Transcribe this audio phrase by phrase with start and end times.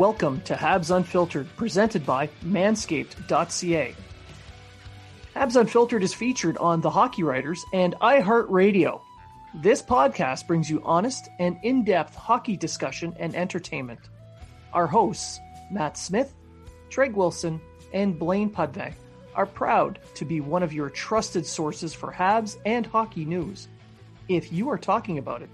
[0.00, 3.94] Welcome to Habs Unfiltered, presented by Manscaped.ca.
[5.36, 9.02] Habs Unfiltered is featured on The Hockey Writers and iHeartRadio.
[9.56, 14.00] This podcast brings you honest and in depth hockey discussion and entertainment.
[14.72, 15.38] Our hosts,
[15.70, 16.34] Matt Smith,
[16.88, 17.60] Treg Wilson,
[17.92, 18.94] and Blaine Pudvey,
[19.34, 23.68] are proud to be one of your trusted sources for Habs and hockey news.
[24.30, 25.50] If you are talking about it,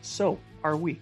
[0.00, 0.98] so are we.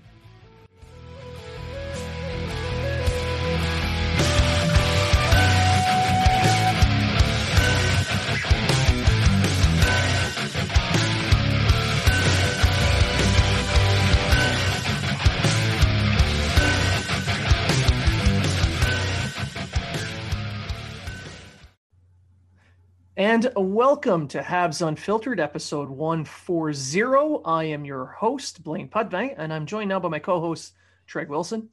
[23.21, 27.43] And welcome to Habs Unfiltered, episode 140.
[27.45, 30.73] I am your host, Blaine Pudvey, and I'm joined now by my co host,
[31.07, 31.69] Treg Wilson.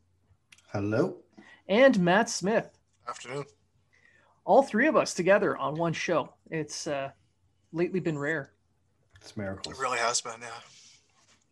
[0.74, 1.20] Hello.
[1.70, 2.78] And Matt Smith.
[3.08, 3.46] Afternoon.
[4.44, 6.34] All three of us together on one show.
[6.52, 7.12] It's uh,
[7.72, 8.52] lately been rare.
[9.22, 9.74] It's miracles.
[9.74, 10.48] It really has been, yeah.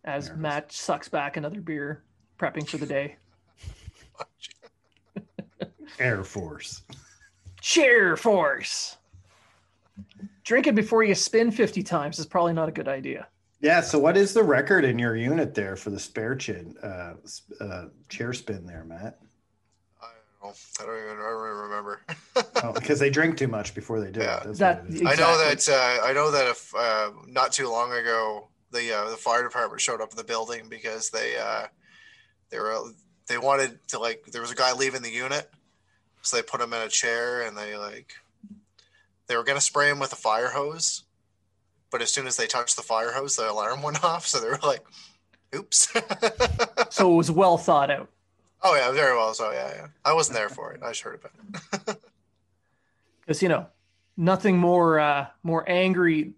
[0.04, 0.42] As miracles.
[0.42, 2.04] Matt sucks back another beer,
[2.38, 3.16] prepping for the day.
[6.00, 6.82] Air Force.
[7.62, 8.98] Chair Force.
[10.46, 13.28] Drinking before you spin 50 times is probably not a good idea.
[13.62, 13.82] Yeah.
[13.82, 17.14] So, what is the record in your unit there for the spare chin uh,
[17.60, 19.20] uh, chair spin there, Matt?
[20.00, 20.08] I
[20.44, 20.54] don't know.
[20.80, 22.02] I don't even, I don't even remember.
[22.64, 24.42] oh, because they drink too much before they do yeah.
[24.42, 24.58] it.
[24.58, 25.08] That, exactly.
[25.08, 25.68] I know that.
[25.68, 29.82] Uh, I know that if uh, not too long ago, the uh, the fire department
[29.82, 31.66] showed up in the building because they uh,
[32.52, 32.78] they were
[33.28, 35.50] they wanted to like there was a guy leaving the unit,
[36.22, 38.14] so they put him in a chair and they like
[39.28, 41.04] they were going to spray him with a fire hose,
[41.92, 44.28] but as soon as they touched the fire hose, the alarm went off.
[44.28, 44.86] So they were like,
[45.54, 45.94] "Oops."
[46.90, 48.10] so it was well thought out.
[48.64, 49.34] Oh yeah, very well.
[49.34, 49.88] So yeah, yeah.
[50.04, 50.82] I wasn't there for it.
[50.84, 51.98] I just heard about it.
[53.26, 53.66] Because you know,
[54.18, 56.34] nothing more uh, more angry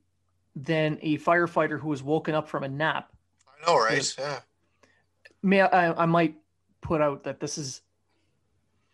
[0.55, 3.11] than a firefighter who was woken up from a nap.
[3.45, 4.15] I know, right?
[4.17, 4.39] Yeah.
[5.43, 6.35] May I, I might
[6.79, 7.81] put out that this is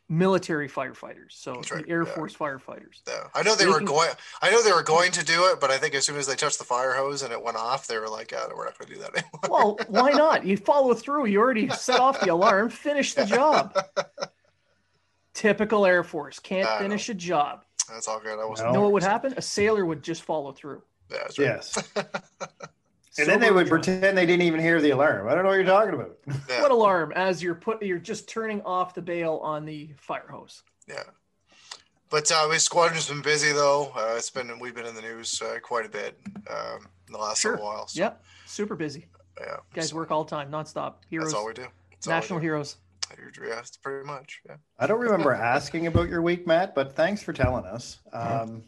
[0.10, 1.86] military firefighters, so right.
[1.88, 2.14] Air yeah.
[2.14, 3.02] Force firefighters.
[3.08, 3.86] Yeah, I know they, they were can...
[3.86, 4.10] going.
[4.42, 6.36] I know they were going to do it, but I think as soon as they
[6.36, 8.90] touched the fire hose and it went off, they were like, "Yeah, we're not going
[8.90, 10.46] to do that anymore." Well, why not?
[10.46, 11.28] You follow through.
[11.28, 12.70] You already set off the alarm.
[12.70, 13.78] Finish the job.
[15.34, 17.64] Typical Air Force can't finish a job.
[17.90, 18.40] That's all good.
[18.40, 18.70] I wasn't.
[18.70, 19.34] You know what would happen?
[19.36, 20.84] A sailor would just follow through.
[21.12, 21.38] Yeah, right.
[21.38, 21.94] Yes.
[23.18, 25.28] And then they would pretend they didn't even hear the alarm.
[25.28, 26.18] I don't know what you're talking about.
[26.50, 26.62] Yeah.
[26.62, 27.14] What alarm?
[27.16, 30.64] As you're put, you're just turning off the bail on the fire hose.
[30.88, 31.04] Yeah.
[32.10, 33.92] But uh, my squadron's been busy though.
[33.96, 37.18] Uh, it's been we've been in the news uh, quite a bit um, in the
[37.18, 37.54] last sure.
[37.54, 37.88] little while.
[37.88, 38.00] So.
[38.02, 39.08] Yep, super busy.
[39.40, 39.96] Yeah, guys so.
[39.96, 40.96] work all the time, nonstop.
[41.10, 41.30] Heroes.
[41.30, 41.66] That's all we do.
[41.92, 42.44] That's National do.
[42.44, 42.78] heroes.
[43.18, 44.42] Yeah, that's pretty much.
[44.48, 44.58] Yeah.
[44.78, 48.00] I don't remember asking about your week, Matt, but thanks for telling us.
[48.12, 48.64] Um,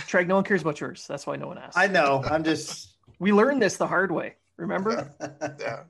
[0.00, 1.06] Treg, no one cares about yours.
[1.06, 1.76] That's why no one asks.
[1.76, 2.22] I know.
[2.24, 4.34] I'm just we learned this the hard way.
[4.56, 5.10] Remember?
[5.60, 5.82] yeah.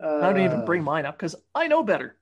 [0.00, 2.16] I don't even bring mine up because I know better.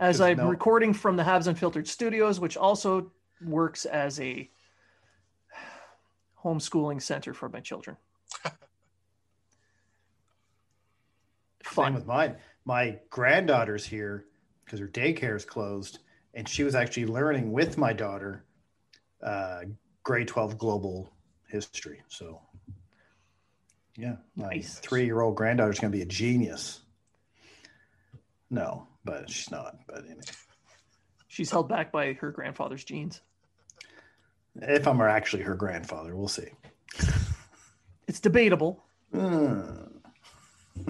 [0.00, 0.48] As I'm no.
[0.48, 3.10] recording from the Habs Unfiltered Studios, which also
[3.42, 4.50] works as a
[6.42, 7.96] homeschooling center for my children.
[11.62, 12.36] Fun Same with mine.
[12.66, 14.26] My granddaughter's here
[14.64, 16.00] because her daycare is closed,
[16.34, 18.44] and she was actually learning with my daughter
[19.22, 19.60] uh,
[20.04, 21.10] grade 12 global
[21.48, 22.02] history.
[22.08, 22.40] So,
[23.96, 24.78] yeah, my nice.
[24.78, 26.80] three year old granddaughter's going to be a genius.
[28.50, 29.78] No, but she's not.
[29.86, 30.20] But anyway.
[31.26, 33.20] she's held back by her grandfather's genes.
[34.56, 36.48] If I'm actually her grandfather, we'll see.
[38.06, 38.84] It's debatable.
[39.12, 39.62] Uh,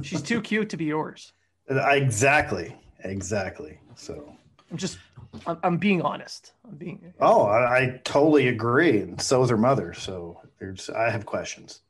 [0.02, 1.32] She's too cute to be yours.
[1.68, 2.76] Exactly.
[3.04, 3.78] Exactly.
[3.94, 4.36] So
[4.70, 4.98] I'm just,
[5.46, 6.52] I'm, I'm being honest.
[6.66, 7.12] I'm being.
[7.20, 9.92] Oh, I, I, totally agree, and so is her mother.
[9.94, 11.80] So there's, I have questions.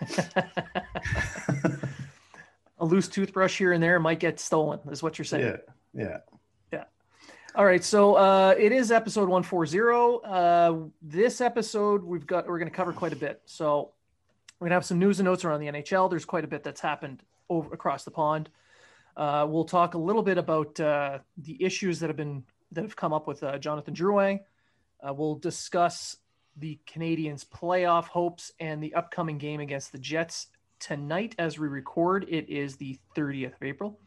[2.78, 4.80] A loose toothbrush here and there might get stolen.
[4.90, 5.58] Is what you're saying?
[5.94, 6.02] Yeah.
[6.02, 6.18] Yeah.
[6.72, 6.84] Yeah.
[7.54, 7.84] All right.
[7.84, 10.20] So uh, it is episode 140.
[10.24, 13.42] Uh, this episode we've got we're going to cover quite a bit.
[13.46, 13.92] So
[14.58, 16.10] we're going to have some news and notes around the NHL.
[16.10, 18.48] There's quite a bit that's happened over across the pond.
[19.16, 22.42] Uh, we'll talk a little bit about uh, the issues that have been
[22.74, 24.40] that have come up with uh, Jonathan Drouin.
[25.06, 26.16] Uh, we'll discuss
[26.56, 30.48] the Canadiens' playoff hopes and the upcoming game against the Jets
[30.78, 32.26] tonight as we record.
[32.28, 33.98] It is the 30th of April.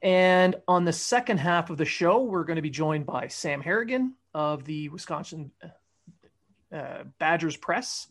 [0.00, 3.60] And on the second half of the show, we're going to be joined by Sam
[3.60, 5.50] Harrigan of the Wisconsin
[6.72, 8.06] uh, Badgers Press.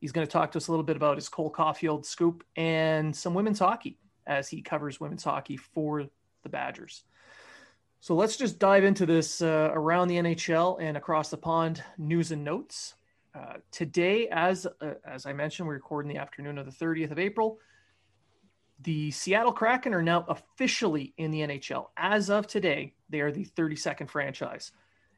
[0.00, 3.14] He's going to talk to us a little bit about his Cole Caufield scoop and
[3.14, 6.06] some women's hockey as he covers women's hockey for
[6.42, 7.04] the Badgers.
[8.02, 12.32] So let's just dive into this uh, around the NHL and across the pond news
[12.32, 12.94] and notes.
[13.34, 17.10] Uh, today, as uh, as I mentioned, we record in the afternoon of the 30th
[17.10, 17.58] of April.
[18.82, 21.88] The Seattle Kraken are now officially in the NHL.
[21.98, 24.72] As of today, they are the 32nd franchise.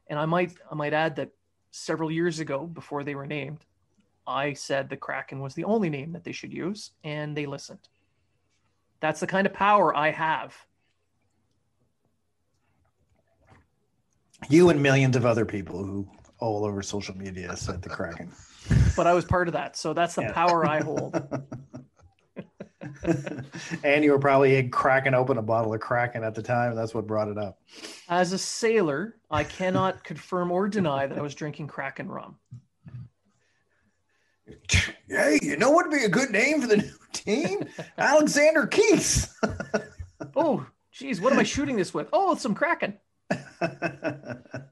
[0.07, 1.29] And I might I might add that
[1.71, 3.65] several years ago, before they were named,
[4.27, 7.87] I said the Kraken was the only name that they should use, and they listened.
[8.99, 10.53] That's the kind of power I have.
[14.49, 16.07] You and millions of other people who
[16.39, 18.31] all over social media said the Kraken.
[18.95, 20.33] But I was part of that, so that's the yeah.
[20.33, 21.15] power I hold.
[23.83, 26.93] and you were probably cracking open a bottle of Kraken at the time, and that's
[26.93, 27.59] what brought it up.
[28.09, 32.37] As a sailor, I cannot confirm or deny that I was drinking Kraken rum.
[35.09, 37.67] Hey, you know what would be a good name for the new team?
[37.99, 39.31] Alexander Keith.
[40.35, 42.07] oh, geez, what am I shooting this with?
[42.11, 42.97] Oh, it's some Kraken.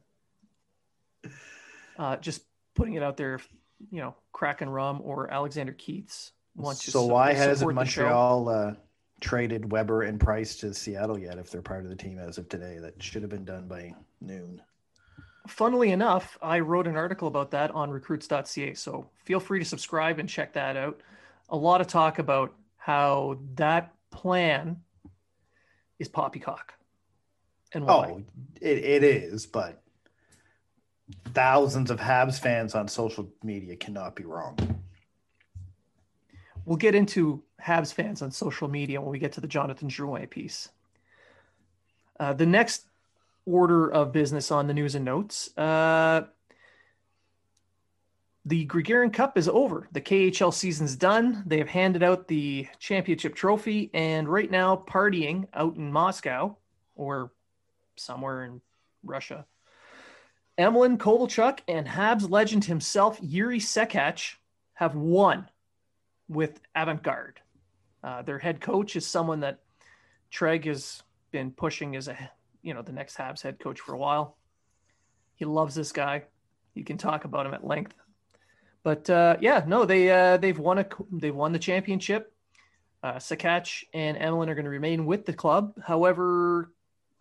[2.00, 2.42] Uh, just
[2.74, 3.40] putting it out there,
[3.92, 6.90] you know, Kraken Rum or Alexander Keith's want to.
[6.90, 8.74] So why hasn't Montreal uh,
[9.20, 11.38] traded Weber and Price to Seattle yet?
[11.38, 13.94] If they're part of the team as of today, that should have been done by
[14.20, 14.64] noon
[15.48, 18.74] funnily enough, I wrote an article about that on recruits.ca.
[18.74, 21.02] So feel free to subscribe and check that out.
[21.50, 24.78] A lot of talk about how that plan
[26.00, 26.74] is poppycock.
[27.74, 28.12] And why.
[28.12, 28.24] Oh,
[28.60, 29.82] it, it is, but
[31.34, 34.58] thousands of Habs fans on social media cannot be wrong.
[36.66, 40.30] We'll get into Habs fans on social media when we get to the Jonathan Drouin
[40.30, 40.70] piece.
[42.20, 42.86] Uh, the next
[43.46, 45.56] order of business on the news and notes.
[45.58, 46.24] Uh,
[48.46, 49.88] the Gagarin Cup is over.
[49.92, 51.44] The KHL season's done.
[51.46, 56.56] They have handed out the championship trophy, and right now, partying out in Moscow
[56.96, 57.32] or
[57.98, 58.62] somewhere in
[59.04, 59.46] Russia.
[60.58, 64.36] Emelin Kovalchuk and Habs legend himself, Yuri Sekac,
[64.74, 65.50] have won
[66.28, 67.38] with Avangard.
[68.04, 69.60] Uh, their head coach is someone that
[70.32, 72.18] Treg has been pushing as a
[72.62, 74.38] you know the next Habs head coach for a while.
[75.36, 76.24] He loves this guy.
[76.74, 77.96] You can talk about him at length.
[78.84, 82.34] But uh, yeah, no, they uh, they've won a they've won the championship.
[83.04, 85.74] Uh, Sekac and Emelin are going to remain with the club.
[85.84, 86.72] However,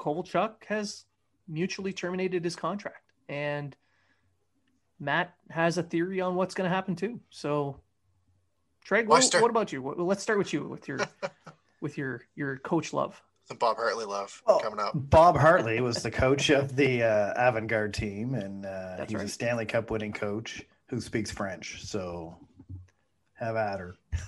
[0.00, 1.04] Kovalchuk has
[1.46, 3.76] mutually terminated his contract, and
[4.98, 7.20] Matt has a theory on what's going to happen too.
[7.30, 7.80] So,
[8.84, 9.94] Trey, what, what, about you?
[9.96, 10.98] Let's start with you with your
[11.80, 14.92] with your your coach love the Bob Hartley love well, coming up.
[14.94, 19.24] Bob Hartley was the coach of the uh, Avangard team, and uh, he's right.
[19.24, 21.84] a Stanley Cup winning coach who speaks French.
[21.84, 22.36] So
[23.34, 23.96] have at her.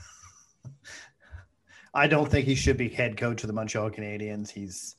[1.95, 4.51] I don't think he should be head coach of the Montreal Canadiens.
[4.51, 4.97] He's,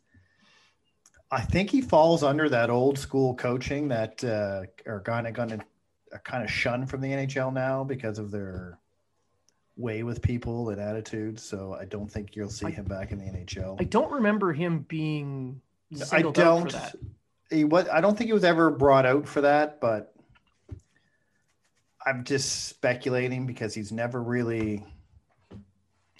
[1.34, 5.50] I think he falls under that old school coaching that uh, are kind of going
[5.50, 5.60] to
[6.24, 8.78] kind of shun from the NHL now because of their
[9.76, 11.42] way with people and attitudes.
[11.42, 13.82] So I don't think you'll see I, him back in the NHL.
[13.82, 15.60] I don't remember him being.
[16.12, 16.74] I don't.
[17.50, 17.92] He what?
[17.92, 20.14] I don't think he was ever brought out for that, but
[22.06, 24.84] I'm just speculating because he's never really.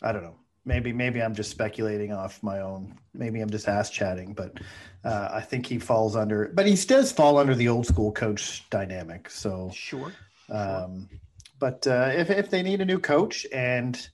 [0.02, 0.38] I don't know.
[0.66, 2.98] Maybe maybe I'm just speculating off my own.
[3.14, 4.60] Maybe I'm just ass chatting, but
[5.04, 6.52] uh, I think he falls under.
[6.54, 9.30] But he does fall under the old school coach dynamic.
[9.30, 10.14] So sure.
[10.50, 11.20] Um, sure
[11.64, 14.10] but uh, if if they need a new coach and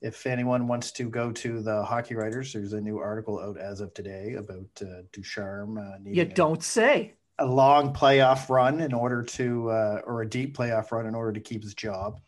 [0.00, 3.80] if anyone wants to go to the hockey writers, there's a new article out as
[3.80, 5.76] of today about uh, Ducharme.
[5.76, 10.28] Uh, you don't a, say a long playoff run in order to, uh, or a
[10.28, 12.20] deep playoff run in order to keep his job.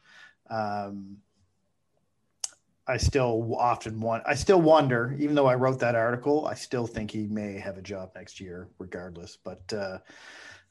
[0.50, 1.18] Um,
[2.88, 4.22] I still often want.
[4.26, 7.78] I still wonder, even though I wrote that article, I still think he may have
[7.78, 9.36] a job next year, regardless.
[9.42, 9.98] But uh,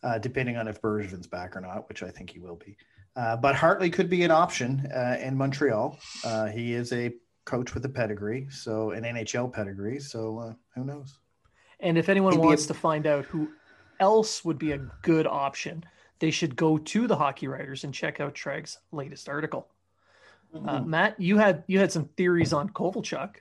[0.01, 2.77] uh, depending on if Bergevin's back or not, which I think he will be.
[3.15, 5.98] Uh, but Hartley could be an option uh, in Montreal.
[6.24, 7.13] Uh, he is a
[7.45, 10.00] coach with a pedigree, so an NHL pedigree.
[10.00, 11.17] So uh, who knows?
[11.79, 13.50] And if anyone wants a- to find out who
[14.00, 15.84] else would be a good option,
[16.19, 19.67] they should go to the Hockey Writers and check out Treg's latest article.
[20.55, 20.89] Uh, mm-hmm.
[20.89, 23.35] Matt, you had you had some theories on Kovalchuk.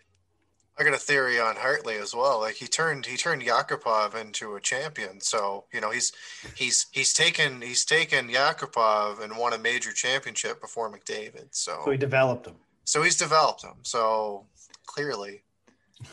[0.77, 2.41] I got a theory on Hartley as well.
[2.41, 5.21] Like he turned he turned Yakupov into a champion.
[5.21, 6.13] So you know he's
[6.57, 11.49] he's he's taken he's taken Yakupov and won a major championship before McDavid.
[11.53, 12.57] So, so he developed him.
[12.85, 13.77] So he's developed him.
[13.83, 14.47] So
[14.87, 15.45] clearly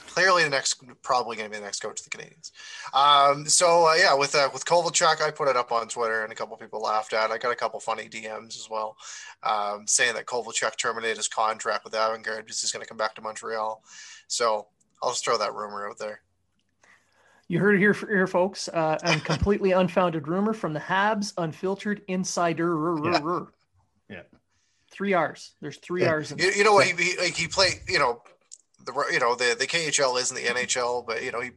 [0.08, 2.52] clearly the next probably going to be the next coach of the Canadiens.
[2.94, 6.32] Um, so uh, yeah, with uh, with Kovalchuk, I put it up on Twitter, and
[6.32, 7.30] a couple people laughed at.
[7.30, 7.34] It.
[7.34, 8.98] I got a couple funny DMs as well,
[9.44, 13.16] um, saying that Kovalchuk terminated his contract with Avangard because he's going to come back
[13.16, 13.84] to Montreal.
[14.28, 14.68] So
[15.02, 16.22] I'll just throw that rumor out there.
[17.48, 18.70] You heard it here, here folks.
[18.70, 22.96] Uh, a completely unfounded rumor from the Habs Unfiltered Insider.
[23.04, 23.42] Yeah.
[24.10, 24.22] yeah.
[24.90, 25.52] Three R's.
[25.60, 26.12] There's three yeah.
[26.12, 26.34] R's.
[26.38, 26.88] You, you, know what?
[26.88, 27.82] He, he, he played.
[27.90, 28.22] You know
[28.86, 31.52] the you know the the KHL isn't the NHL, but you know he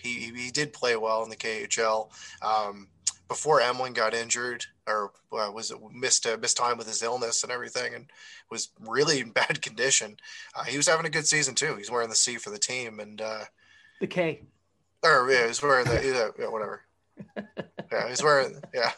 [0.00, 2.08] he he did play well in the KHL.
[2.42, 2.88] Um,
[3.28, 7.42] before Emelin got injured or uh, was it missed uh, missed time with his illness
[7.42, 8.10] and everything, and
[8.50, 10.16] was really in bad condition.
[10.54, 11.76] Uh, he was having a good season too.
[11.76, 13.44] He's wearing the C for the team and uh,
[14.00, 14.42] the K.
[15.02, 16.82] Or yeah, he's wearing the yeah, whatever.
[17.92, 18.92] yeah, he's wearing yeah.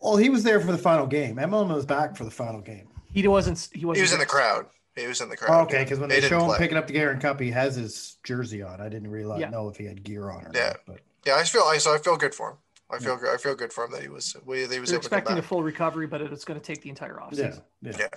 [0.00, 1.36] Well, he was there for the final game.
[1.36, 2.88] Emelin was back for the final game.
[3.12, 3.68] He wasn't.
[3.72, 3.96] He wasn't.
[3.96, 4.66] He was in the crowd.
[4.96, 5.60] He was in the crowd.
[5.60, 6.58] Oh, okay, because when they, they show him play.
[6.58, 8.80] picking up the Gagarin Cup, he has his jersey on.
[8.80, 9.50] I didn't realize yeah.
[9.50, 10.68] know if he had gear on or yeah.
[10.68, 10.76] not.
[10.86, 12.56] But yeah, I feel I so I feel good for him.
[12.90, 13.32] I feel yeah.
[13.32, 16.06] I feel good for him that he was we he was expecting a full recovery,
[16.06, 17.60] but it's going to take the entire offseason.
[17.82, 18.08] Yeah,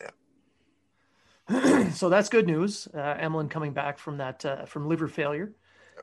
[0.00, 0.10] yeah,
[1.50, 1.90] yeah.
[1.94, 2.88] so that's good news.
[2.92, 5.52] Uh, Emelin coming back from that uh, from liver failure,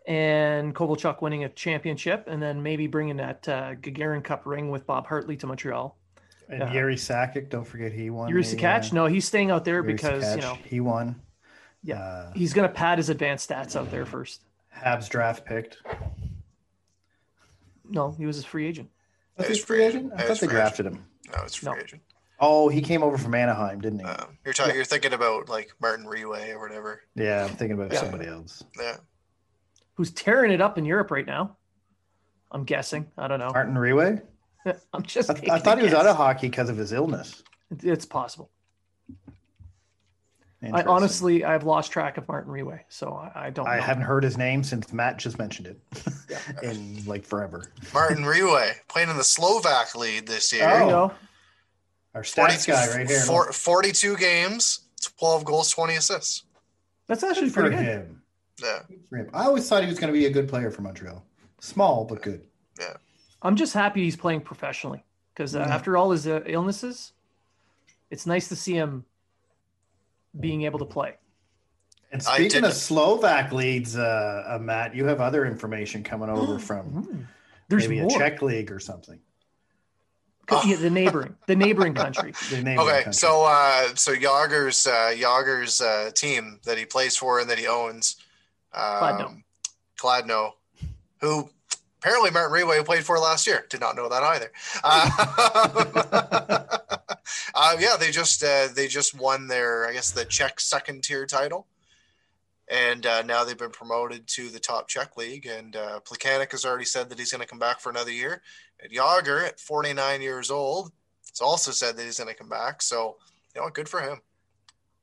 [0.07, 4.87] and Kovalchuk winning a championship, and then maybe bringing that uh, Gagarin Cup ring with
[4.87, 5.95] Bob Hartley to Montreal.
[6.47, 8.31] And uh, Jiri Sakic, don't forget he won.
[8.31, 11.21] Jiri Sakic, uh, no, he's staying out there because Sakic, you know he won.
[11.83, 14.41] Yeah, uh, he's gonna pad his advanced stats out there first.
[14.75, 15.77] Habs draft picked.
[17.89, 18.89] No, he was a free agent.
[19.37, 20.13] Was he free agent?
[20.15, 21.01] I thought they drafted agent.
[21.01, 21.07] him.
[21.31, 21.77] No, it's free no.
[21.77, 22.01] agent.
[22.39, 24.05] Oh, he came over from Anaheim, didn't he?
[24.05, 24.71] Uh, you're talking.
[24.71, 24.77] Yeah.
[24.77, 27.01] You're thinking about like Martin Reway or whatever.
[27.15, 27.99] Yeah, I'm thinking about yeah.
[27.99, 28.63] somebody else.
[28.79, 28.97] Yeah.
[29.93, 31.55] Who's tearing it up in Europe right now?
[32.51, 33.07] I'm guessing.
[33.17, 33.51] I don't know.
[33.51, 34.21] Martin Reway.
[34.93, 35.29] I'm just.
[35.29, 37.43] I, I thought he was out of hockey because of his illness.
[37.83, 38.49] It's possible.
[40.73, 43.67] I honestly, I've lost track of Martin Reway, so I, I don't.
[43.67, 43.83] I know.
[43.83, 45.79] haven't heard his name since Matt just mentioned it
[46.63, 47.71] in like forever.
[47.93, 50.67] Martin Reway playing in the Slovak league this year.
[50.67, 51.11] There you go.
[52.13, 53.19] Our stats guy right here.
[53.21, 54.81] Four, Forty-two games,
[55.19, 56.43] twelve goals, twenty assists.
[57.07, 57.85] That's actually good pretty for good.
[57.85, 58.21] him.
[58.63, 58.79] Yeah.
[59.09, 59.29] For him.
[59.33, 61.23] I always thought he was going to be a good player for Montreal.
[61.59, 62.47] Small but good.
[63.45, 63.49] Yeah.
[63.49, 65.73] I'm just happy he's playing professionally because uh, yeah.
[65.73, 67.13] after all his uh, illnesses,
[68.09, 69.05] it's nice to see him
[70.39, 71.13] being able to play.
[72.11, 76.91] And speaking of Slovak leads, uh, uh, Matt, you have other information coming over from
[76.91, 77.21] mm-hmm.
[77.67, 78.15] There's maybe more.
[78.15, 79.19] a Czech league or something.
[80.51, 80.61] Oh.
[80.65, 82.33] Yeah, the neighboring, the neighboring country.
[82.51, 83.13] the neighboring okay, country.
[83.13, 87.67] so uh, so Jagr's uh, Jagr's uh, team that he plays for and that he
[87.67, 88.17] owns,
[88.73, 89.43] um, Kladno.
[89.99, 90.51] Kladno,
[91.19, 91.49] who
[92.05, 93.65] apparently Martin Reway played for last year.
[93.67, 94.51] Did not know that either.
[94.83, 96.67] Uh,
[97.55, 101.25] uh, yeah, they just uh, they just won their I guess the Czech second tier
[101.25, 101.65] title,
[102.67, 105.47] and uh, now they've been promoted to the top Czech league.
[105.47, 108.43] And uh, Plekanec has already said that he's going to come back for another year.
[108.83, 110.91] And Jagr, at 49 years old,
[111.31, 112.83] has also said that he's going to come back.
[112.83, 113.17] So
[113.55, 114.21] you know, good for him.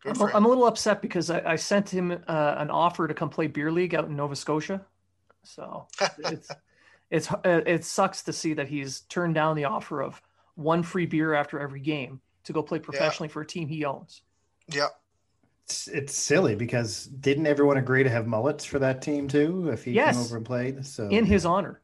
[0.05, 0.37] Good I'm, for him.
[0.37, 3.49] I'm a little upset because I, I sent him uh, an offer to come play
[3.49, 4.83] beer league out in Nova Scotia.
[5.43, 6.49] So it's
[7.13, 10.21] it's uh, it sucks to see that he's turned down the offer of
[10.55, 13.33] one free beer after every game to go play professionally yeah.
[13.35, 14.23] for a team he owns.
[14.69, 14.89] Yeah.
[15.67, 19.85] It's, it's silly because didn't everyone agree to have mullets for that team too if
[19.85, 20.17] he yes.
[20.17, 20.87] came over and played?
[20.87, 21.83] So in his honor.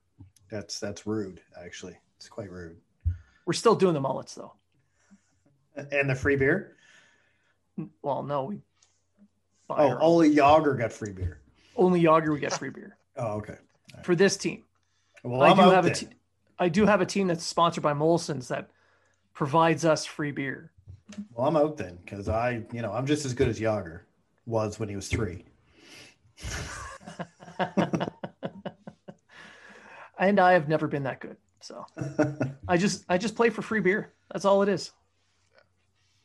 [0.50, 1.98] That's that's rude actually.
[2.16, 2.78] It's quite rude.
[3.44, 4.54] We're still doing the mullets though.
[5.92, 6.74] And the free beer?
[8.02, 8.60] Well, no, we
[9.70, 11.42] Oh, only Jagr got free beer.
[11.76, 12.96] Only Jagr would get free beer.
[13.18, 13.56] oh, okay.
[13.94, 14.04] Right.
[14.06, 14.64] For this team.
[15.22, 15.92] Well, I do have then.
[15.92, 16.08] a te-
[16.58, 18.70] I do have a team that's sponsored by Molson's that
[19.32, 20.72] provides us free beer.
[21.32, 24.00] Well, I'm out then because I, you know, I'm just as good as Jagr
[24.46, 25.44] was when he was three.
[30.18, 31.36] and I have never been that good.
[31.60, 31.84] So
[32.68, 34.12] I just I just play for free beer.
[34.32, 34.92] That's all it is.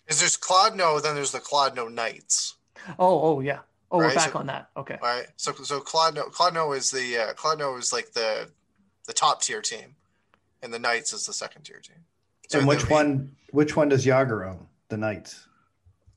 [0.08, 2.56] Is there's Kladno, then there's the Kladno Knights.
[3.00, 3.60] Oh, oh yeah.
[3.92, 4.08] Oh, right?
[4.08, 4.70] we're back so, on that.
[4.76, 4.98] Okay.
[5.02, 5.28] All right.
[5.38, 6.16] So so Claude
[6.54, 8.50] No is the uh, Kladno is like the
[9.08, 9.96] the top tier team,
[10.62, 12.06] and the Knights is the second tier team.
[12.50, 13.36] So and which one?
[13.52, 14.68] Which one does Jagr own?
[14.90, 15.48] The Knights,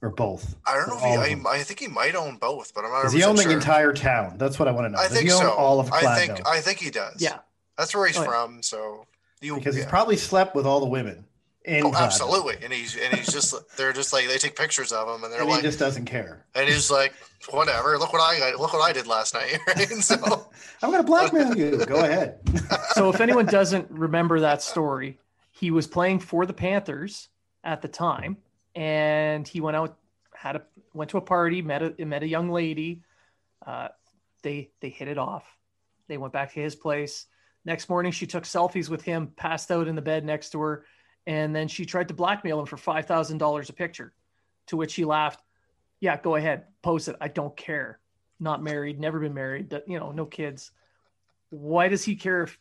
[0.02, 0.56] or both?
[0.66, 0.96] I don't know.
[0.96, 3.02] If he, I, I, think he might own both, but I'm not.
[3.04, 3.46] Does he own sure.
[3.46, 4.36] the entire town?
[4.38, 4.98] That's what I want to know.
[4.98, 5.50] I does think so.
[5.50, 6.06] All of Kladno?
[6.06, 7.20] I think I think he does.
[7.20, 7.38] Yeah,
[7.78, 8.62] that's where he's oh, from.
[8.62, 9.06] So
[9.40, 9.82] you, because yeah.
[9.82, 11.24] he's probably slept with all the women.
[11.68, 15.24] Oh, absolutely, and he's and he's just they're just like they take pictures of him,
[15.24, 17.12] and they're and like he just doesn't care, and he's like
[17.50, 17.98] whatever.
[17.98, 19.58] Look what I look what I did last night.
[20.00, 20.16] So
[20.82, 21.84] I'm gonna blackmail you.
[21.84, 22.38] Go ahead.
[22.92, 25.18] so if anyone doesn't remember that story,
[25.50, 27.28] he was playing for the Panthers
[27.64, 28.36] at the time,
[28.74, 29.96] and he went out
[30.34, 33.02] had a went to a party, met a met a young lady.
[33.66, 33.88] Uh,
[34.42, 35.44] they they hit it off.
[36.08, 37.26] They went back to his place
[37.66, 40.84] Next morning, she took selfies with him, passed out in the bed next to her,
[41.26, 44.12] and then she tried to blackmail him for $5,000 a picture.
[44.68, 45.42] To which he laughed,
[46.00, 47.16] Yeah, go ahead, post it.
[47.20, 48.00] I don't care.
[48.38, 50.70] Not married, never been married, you know, no kids.
[51.50, 52.58] Why does he care if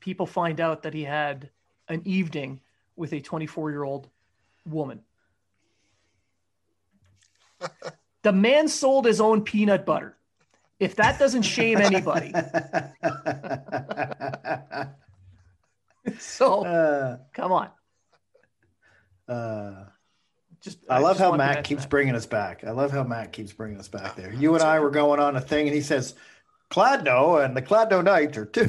[0.00, 1.50] people find out that he had
[1.88, 2.60] an evening
[2.96, 4.08] with a 24 year old
[4.64, 5.00] woman?
[8.22, 10.16] the man sold his own peanut butter.
[10.80, 12.32] If that doesn't shame anybody.
[16.18, 17.70] so uh, come on.
[19.28, 19.84] Uh,
[20.60, 21.90] just I, I love just how Matt keeps that.
[21.90, 22.64] bringing us back.
[22.64, 24.32] I love how Matt keeps bringing us back there.
[24.32, 26.14] You and I were going on a thing, and he says,
[26.70, 28.68] Kladno and the Kladno Knights are two.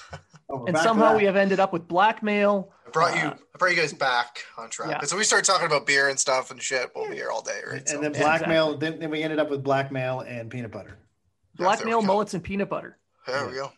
[0.50, 2.72] oh, and somehow we have ended up with blackmail.
[2.86, 3.28] I brought you.
[3.28, 4.90] Uh, I brought you guys back on track.
[4.90, 5.00] Yeah.
[5.02, 6.90] So we started talking about beer and stuff and shit.
[6.94, 7.80] We'll be here all day, right?
[7.80, 8.00] And, so.
[8.00, 8.74] then blackmail.
[8.74, 8.90] Exactly.
[8.90, 10.98] Then, then we ended up with blackmail and peanut butter.
[11.56, 12.98] Blackmail mullets and peanut butter.
[13.26, 13.46] There yeah.
[13.46, 13.72] we go.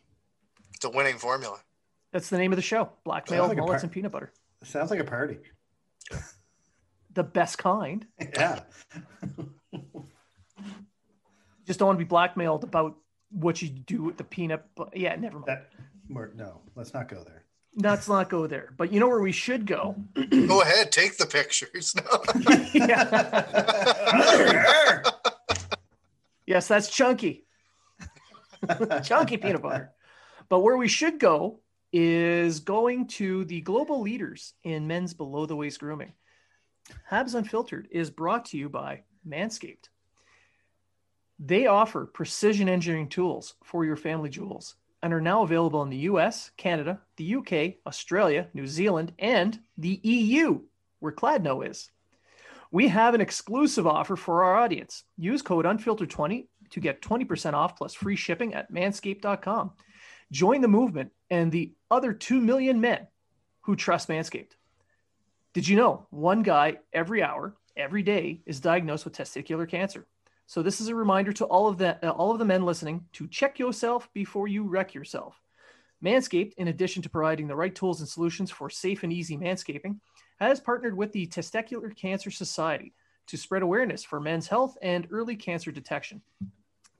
[0.74, 1.58] It's a winning formula.
[2.12, 2.90] That's the name of the show.
[3.04, 4.32] Blackmail like mullets par- and peanut butter.
[4.64, 5.38] Sounds like a party.
[7.14, 8.06] The best kind.
[8.20, 8.60] Yeah.
[11.66, 12.96] Just don't want to be blackmailed about
[13.30, 14.64] what you do with the peanut.
[14.74, 15.48] But yeah, never mind.
[15.48, 15.68] That,
[16.36, 17.44] no, let's not go there.
[17.74, 18.72] Let's not go there.
[18.76, 19.96] But you know where we should go?
[20.46, 21.94] go ahead, take the pictures.
[26.46, 27.44] yes, that's chunky.
[29.04, 29.92] chunky peanut butter.
[30.48, 31.60] But where we should go
[31.92, 36.12] is going to the global leaders in men's below the waist grooming.
[37.10, 39.88] Habs Unfiltered is brought to you by Manscaped.
[41.38, 45.98] They offer precision engineering tools for your family jewels and are now available in the
[45.98, 50.60] US, Canada, the UK, Australia, New Zealand, and the EU,
[50.98, 51.90] where Kladno is.
[52.70, 55.04] We have an exclusive offer for our audience.
[55.16, 59.72] Use code unfiltered20 to get 20% off plus free shipping at manscaped.com.
[60.30, 63.06] Join the movement and the other 2 million men
[63.62, 64.52] who trust Manscaped.
[65.54, 70.06] Did you know one guy every hour, every day is diagnosed with testicular cancer?
[70.46, 73.04] So this is a reminder to all of the uh, all of the men listening
[73.14, 75.40] to check yourself before you wreck yourself.
[76.02, 79.98] Manscaped, in addition to providing the right tools and solutions for safe and easy manscaping,
[80.38, 82.94] has partnered with the Testicular Cancer Society
[83.26, 86.22] to spread awareness for men's health and early cancer detection.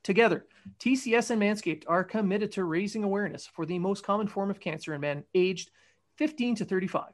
[0.09, 0.47] Together,
[0.79, 4.95] TCS and Manscaped are committed to raising awareness for the most common form of cancer
[4.95, 5.71] in men aged
[6.17, 7.13] 15 to 35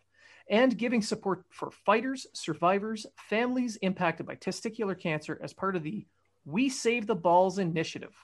[0.49, 6.07] and giving support for fighters, survivors, families impacted by testicular cancer as part of the
[6.45, 8.15] We Save the Balls initiative.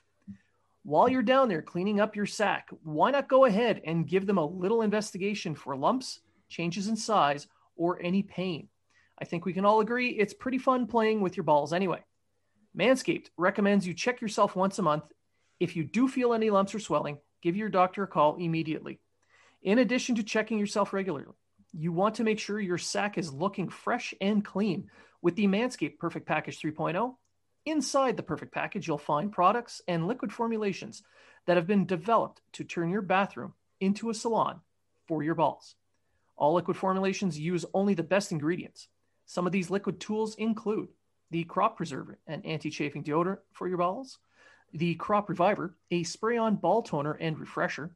[0.84, 4.38] While you're down there cleaning up your sack, why not go ahead and give them
[4.38, 8.68] a little investigation for lumps, changes in size, or any pain?
[9.18, 12.04] I think we can all agree it's pretty fun playing with your balls anyway.
[12.76, 15.04] Manscaped recommends you check yourself once a month.
[15.58, 19.00] If you do feel any lumps or swelling, give your doctor a call immediately.
[19.62, 21.34] In addition to checking yourself regularly,
[21.72, 24.88] you want to make sure your sack is looking fresh and clean
[25.22, 27.14] with the Manscaped Perfect Package 3.0.
[27.66, 31.02] Inside the Perfect Package, you'll find products and liquid formulations
[31.46, 34.60] that have been developed to turn your bathroom into a salon
[35.06, 35.74] for your balls.
[36.36, 38.88] All liquid formulations use only the best ingredients.
[39.26, 40.88] Some of these liquid tools include
[41.30, 44.18] the Crop Preserver, an anti chafing deodorant for your balls,
[44.72, 47.90] the Crop Reviver, a spray on ball toner and refresher.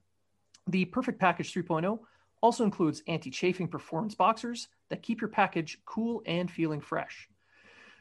[0.66, 1.98] The Perfect Package 3.0
[2.40, 7.28] also includes anti chafing performance boxers that keep your package cool and feeling fresh.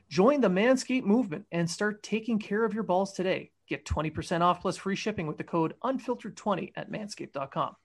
[0.10, 3.52] Join the Manscaped movement and start taking care of your balls today.
[3.68, 7.76] Get 20% off plus free shipping with the code unfiltered20 at manscaped.com.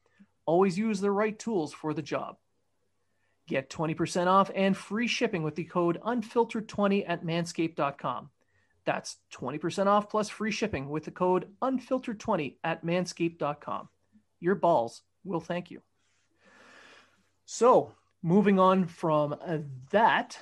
[0.44, 2.36] Always use the right tools for the job.
[3.48, 8.28] Get 20% off and free shipping with the code unfiltered20 at manscaped.com.
[8.84, 13.88] That's 20% off plus free shipping with the code unfiltered20 at manscaped.com.
[14.38, 15.80] Your balls will thank you.
[17.46, 19.34] So, moving on from
[19.92, 20.38] that,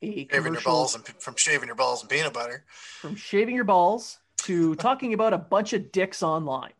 [0.00, 3.64] a shaving your balls and from shaving your balls and peanut butter, from shaving your
[3.64, 6.72] balls to talking about a bunch of dicks online.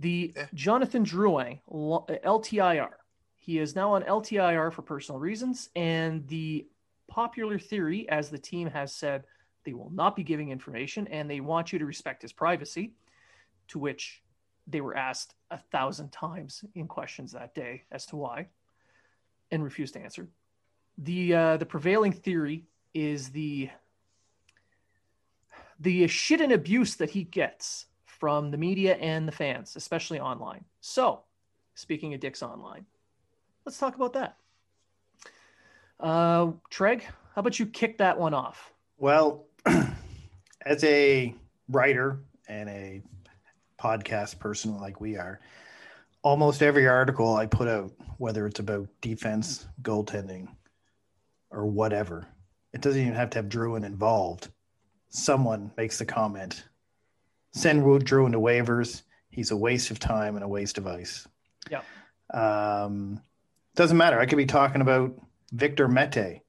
[0.00, 0.46] The yeah.
[0.54, 2.90] Jonathan Drouin LTIR.
[3.40, 6.68] He is now on LTIR for personal reasons, and the
[7.08, 9.24] popular theory, as the team has said,
[9.64, 12.92] they will not be giving information and they want you to respect his privacy.
[13.68, 14.22] To which
[14.66, 18.48] they were asked a thousand times in questions that day as to why,
[19.50, 20.28] and refused to answer.
[20.98, 23.70] the uh, The prevailing theory is the
[25.78, 30.64] the shit and abuse that he gets from the media and the fans, especially online.
[30.82, 31.22] So,
[31.74, 32.84] speaking of dicks online,
[33.70, 34.36] let's talk about that.
[36.00, 38.72] Uh, Treg, how about you kick that one off?
[38.98, 39.46] Well,
[40.66, 41.32] as a
[41.68, 43.00] writer and a
[43.80, 45.38] podcast person like we are,
[46.22, 50.48] almost every article I put out, whether it's about defense, goaltending,
[51.52, 52.26] or whatever,
[52.72, 54.48] it doesn't even have to have Drouin involved.
[55.10, 56.64] Someone makes the comment
[57.52, 59.02] send Drouin to waivers.
[59.30, 61.28] He's a waste of time and a waste of ice.
[61.70, 61.82] Yeah.
[62.34, 63.22] Um,
[63.74, 64.18] doesn't matter.
[64.18, 65.14] I could be talking about
[65.52, 66.42] Victor Mete,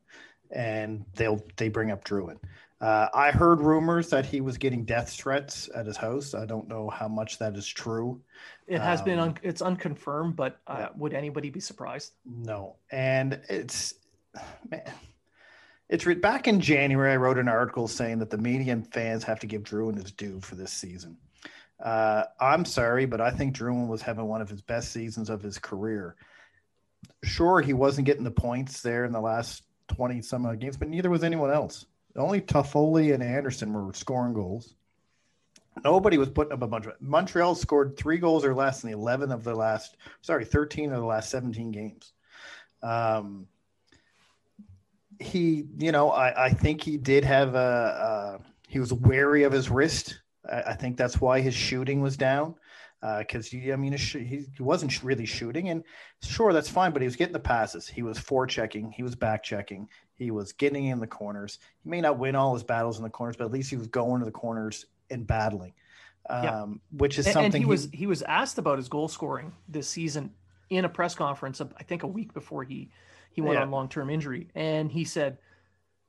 [0.49, 2.37] and they'll they bring up Drouin.
[2.79, 6.33] Uh, I heard rumors that he was getting death threats at his house.
[6.33, 8.19] I don't know how much that is true.
[8.65, 10.87] It has um, been un- it's unconfirmed, but uh, yeah.
[10.95, 12.13] would anybody be surprised?
[12.25, 13.93] No, and it's
[14.69, 14.91] man,
[15.89, 17.13] it's re- back in January.
[17.13, 20.11] I wrote an article saying that the media and fans have to give Drouin his
[20.11, 21.17] due for this season.
[21.79, 25.41] Uh, I'm sorry, but I think Drouin was having one of his best seasons of
[25.41, 26.15] his career.
[27.23, 30.89] Sure, he wasn't getting the points there in the last 20 some odd games, but
[30.89, 31.85] neither was anyone else.
[32.15, 34.73] Only Toffoli and Anderson were scoring goals.
[35.83, 36.93] Nobody was putting up a bunch of.
[36.99, 40.99] Montreal scored three goals or less in the 11 of the last, sorry, 13 of
[40.99, 42.11] the last 17 games.
[42.83, 43.47] Um,
[45.19, 49.51] he, you know, I, I think he did have a, a he was wary of
[49.51, 50.19] his wrist.
[50.51, 52.55] I, I, think that's why his shooting was down.
[53.01, 55.83] Because uh, he, I mean, he, he wasn't really shooting, and
[56.21, 56.91] sure, that's fine.
[56.91, 57.87] But he was getting the passes.
[57.87, 58.93] He was forechecking.
[58.93, 59.89] He was back checking.
[60.15, 61.57] He was getting in the corners.
[61.83, 63.87] He may not win all his battles in the corners, but at least he was
[63.87, 65.73] going to the corners and battling.
[66.29, 66.65] Um, yeah.
[66.99, 69.87] which is something and he, he was he was asked about his goal scoring this
[69.87, 70.31] season
[70.69, 72.91] in a press conference I think a week before he
[73.31, 73.63] he went yeah.
[73.63, 75.39] on long-term injury and he said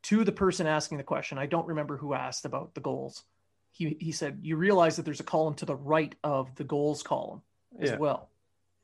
[0.02, 3.24] to the person asking the question I don't remember who asked about the goals
[3.72, 7.02] he he said you realize that there's a column to the right of the goals
[7.02, 7.42] column
[7.80, 7.96] as yeah.
[7.96, 8.28] well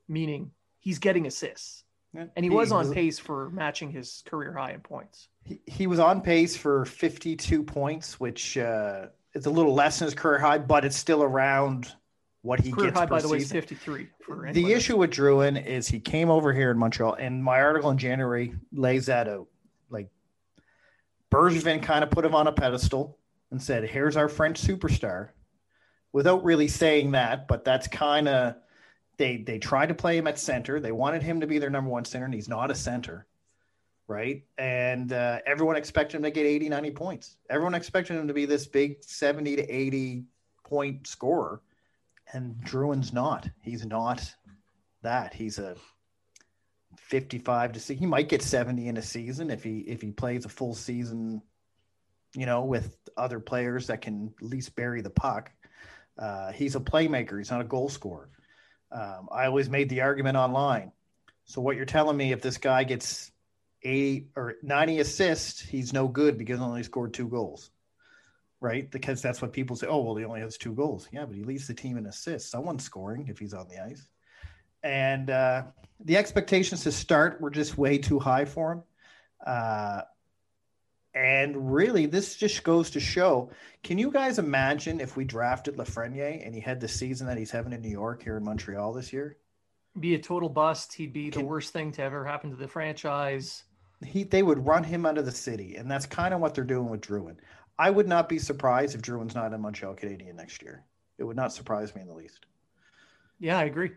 [0.08, 4.52] meaning he's getting assists and he, he was on was, pace for matching his career
[4.52, 5.28] high in points.
[5.44, 10.06] He, he was on pace for 52 points, which uh, is a little less than
[10.06, 11.92] his career high, but it's still around
[12.42, 12.98] what he career gets.
[12.98, 14.08] High, by the way, is 53.
[14.52, 17.98] the issue with Drouin is he came over here in Montreal, and my article in
[17.98, 19.48] January lays that out.
[19.90, 20.08] Like
[21.30, 23.17] Bergevin kind of put him on a pedestal
[23.50, 25.30] and said, "Here's our French superstar,"
[26.12, 28.56] without really saying that, but that's kind of
[29.18, 30.80] they they tried to play him at center.
[30.80, 33.26] They wanted him to be their number one center, and he's not a center,
[34.06, 34.44] right?
[34.56, 37.36] And uh, everyone expected him to get 80, 90 points.
[37.50, 40.24] Everyone expected him to be this big 70 to 80
[40.64, 41.60] point scorer.
[42.32, 43.48] And Drouin's not.
[43.62, 44.34] He's not
[45.02, 45.32] that.
[45.32, 45.76] He's a
[46.96, 47.94] 55 to see.
[47.94, 51.42] He might get 70 in a season if he if he plays a full season,
[52.34, 55.50] you know, with other players that can at least bury the puck.
[56.18, 57.38] Uh, he's a playmaker.
[57.38, 58.28] He's not a goal scorer.
[58.90, 60.92] Um, I always made the argument online.
[61.44, 63.30] So what you're telling me, if this guy gets
[63.82, 67.70] eight or 90 assists, he's no good because only scored two goals,
[68.60, 68.90] right?
[68.90, 69.86] Because that's what people say.
[69.86, 71.08] Oh, well, he only has two goals.
[71.12, 72.50] Yeah, but he leads the team in assists.
[72.50, 74.06] Someone's scoring if he's on the ice.
[74.82, 75.64] And uh,
[76.00, 78.82] the expectations to start were just way too high for him.
[79.46, 80.02] Uh,
[81.18, 83.50] and really, this just goes to show
[83.82, 87.50] can you guys imagine if we drafted Lafreniere and he had the season that he's
[87.50, 89.36] having in New York here in Montreal this year?
[89.98, 90.92] Be a total bust.
[90.92, 93.64] He'd be can, the worst thing to ever happen to the franchise.
[94.04, 95.74] He, they would run him out of the city.
[95.74, 97.36] And that's kind of what they're doing with Drouin.
[97.78, 100.84] I would not be surprised if Drouin's not a Montreal Canadian next year.
[101.18, 102.46] It would not surprise me in the least.
[103.40, 103.92] Yeah, I agree.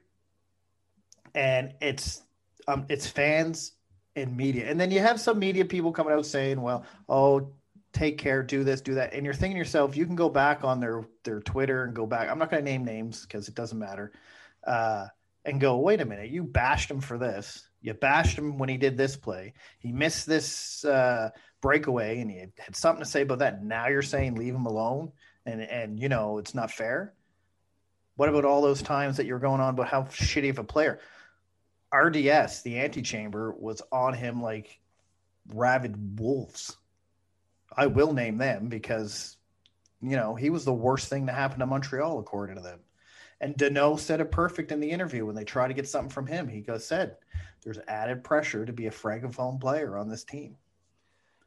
[1.36, 2.24] And it's
[2.68, 3.74] um, it's fans
[4.16, 4.70] in media.
[4.70, 7.54] And then you have some media people coming out saying, well, oh,
[7.94, 9.14] take care, do this, do that.
[9.14, 12.06] And you're thinking to yourself, you can go back on their their Twitter and go
[12.06, 12.30] back.
[12.30, 14.12] I'm not going to name names because it doesn't matter.
[14.66, 15.08] Uh,
[15.44, 17.68] and go, wait a minute, you bashed him for this.
[17.82, 19.54] You bashed him when he did this play.
[19.80, 23.64] He missed this uh, breakaway, and he had something to say about that.
[23.64, 25.12] Now you're saying leave him alone,
[25.46, 27.14] and and you know it's not fair.
[28.18, 31.00] What about all those times that you're going on about how shitty of a player?
[31.94, 34.80] RDS, the antechamber, was on him like
[35.54, 36.78] rabid wolves.
[37.76, 39.38] I will name them because,
[40.02, 42.80] you know, he was the worst thing to happen to Montreal, according to them.
[43.40, 46.28] And Danault said it perfect in the interview when they tried to get something from
[46.28, 46.48] him.
[46.48, 47.18] He goes, said,
[47.64, 50.58] there's added pressure to be a francophone player on this team.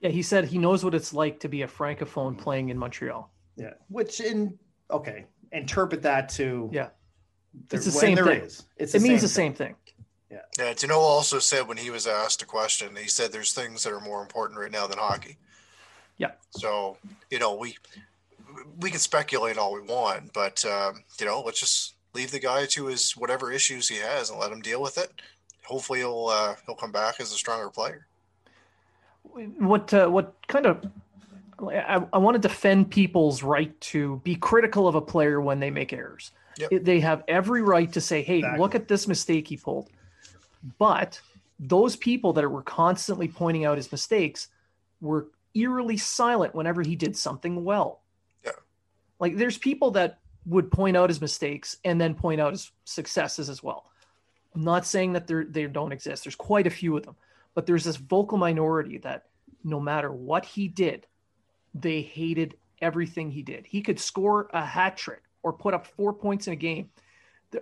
[0.01, 3.31] Yeah, he said he knows what it's like to be a francophone playing in Montreal.
[3.57, 4.59] Yeah, which in
[4.91, 6.89] okay, interpret that to yeah,
[7.71, 8.43] it's the same thing.
[8.43, 9.77] Is, it's it means the same thing.
[10.31, 10.41] Yeah.
[10.59, 10.73] Yeah.
[10.73, 14.01] Danault also said when he was asked a question, he said there's things that are
[14.01, 15.37] more important right now than hockey.
[16.19, 16.33] Yeah.
[16.51, 16.97] So
[17.31, 17.77] you know we
[18.81, 22.67] we can speculate all we want, but um, you know let's just leave the guy
[22.67, 25.13] to his whatever issues he has and let him deal with it.
[25.65, 28.07] Hopefully he'll uh, he'll come back as a stronger player.
[29.59, 30.85] What uh, what kind of
[31.61, 35.71] I, I want to defend people's right to be critical of a player when they
[35.71, 36.33] make errors.
[36.59, 36.85] Yep.
[36.85, 38.61] They have every right to say, "Hey, exactly.
[38.61, 39.91] look at this mistake he pulled."
[40.79, 41.21] But
[41.59, 44.49] those people that were constantly pointing out his mistakes
[45.01, 48.03] were eerily silent whenever he did something well.
[48.45, 48.53] Yeah.
[49.21, 53.49] Like there's people that would point out his mistakes and then point out his successes
[53.49, 53.87] as well.
[54.55, 56.25] I'm not saying that they they don't exist.
[56.25, 57.17] There's quite a few of them,
[57.55, 59.25] but there's this vocal minority that
[59.65, 61.07] no matter what he did,
[61.75, 63.67] they hated everything he did.
[63.67, 66.91] He could score a hat trick or put up four points in a game.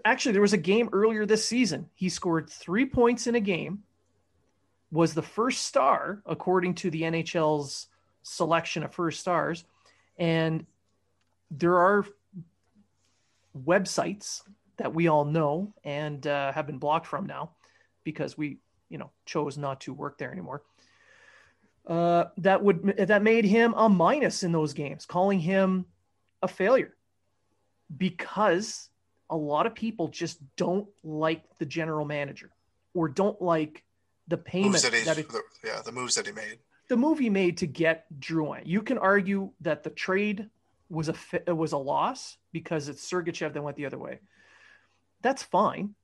[0.05, 1.88] Actually, there was a game earlier this season.
[1.94, 3.83] He scored three points in a game,
[4.90, 7.88] was the first star according to the NHL's
[8.22, 9.64] selection of first stars.
[10.18, 10.66] And
[11.50, 12.07] there are
[13.66, 14.42] websites
[14.76, 17.50] that we all know and uh, have been blocked from now
[18.05, 20.62] because we, you know, chose not to work there anymore.
[21.87, 25.85] Uh, that would that made him a minus in those games, calling him
[26.40, 26.94] a failure
[27.96, 28.88] because
[29.33, 32.51] a lot of people just don't like the general manager
[32.95, 33.83] or don't like
[34.29, 37.31] the payment that, that it, the, yeah the moves that he made the move he
[37.31, 38.62] made to get Drouin.
[38.64, 40.51] You can argue that the trade
[40.90, 44.21] was a was a loss because it's Sergachev that went the other way.
[45.23, 45.95] That's fine,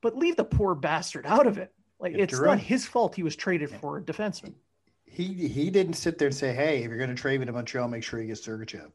[0.00, 1.74] but leave the poor bastard out of it.
[1.98, 4.54] Like if it's not his fault he was traded for a defenseman.
[5.04, 7.52] He he didn't sit there and say, "Hey, if you're going to trade me to
[7.52, 8.90] Montreal, make sure you get Sergachev."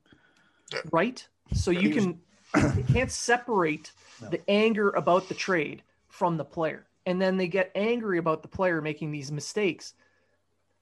[0.91, 1.27] Right.
[1.53, 2.19] So you can
[2.57, 3.91] you can't separate
[4.21, 4.29] no.
[4.29, 6.87] the anger about the trade from the player.
[7.05, 9.93] And then they get angry about the player making these mistakes,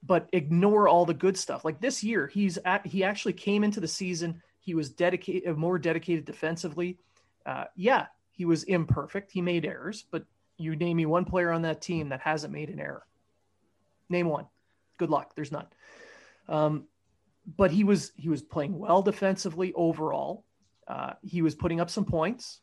[0.02, 1.66] but ignore all the good stuff.
[1.66, 4.42] Like this year, he's at, he actually came into the season.
[4.60, 6.98] He was dedicated, more dedicated defensively.
[7.46, 9.32] Uh, yeah, he was imperfect.
[9.32, 10.26] He made errors, but
[10.58, 13.06] you name me one player on that team that hasn't made an error.
[14.10, 14.46] Name one.
[14.98, 15.36] Good luck.
[15.36, 15.68] There's none.
[16.48, 16.86] Um,
[17.58, 20.46] but he was he was playing well defensively overall.
[20.88, 22.60] Uh, he was putting up some points.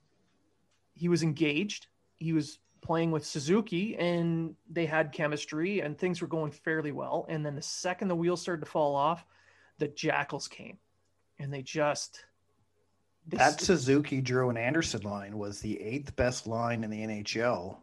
[0.95, 1.87] He was engaged.
[2.19, 7.27] He was playing with Suzuki, and they had chemistry, and things were going fairly well.
[7.29, 9.25] And then the second the wheels started to fall off,
[9.79, 10.79] the Jackals came,
[11.39, 12.25] and they just
[13.27, 17.01] they that st- Suzuki, Drew, and Anderson line was the eighth best line in the
[17.01, 17.77] NHL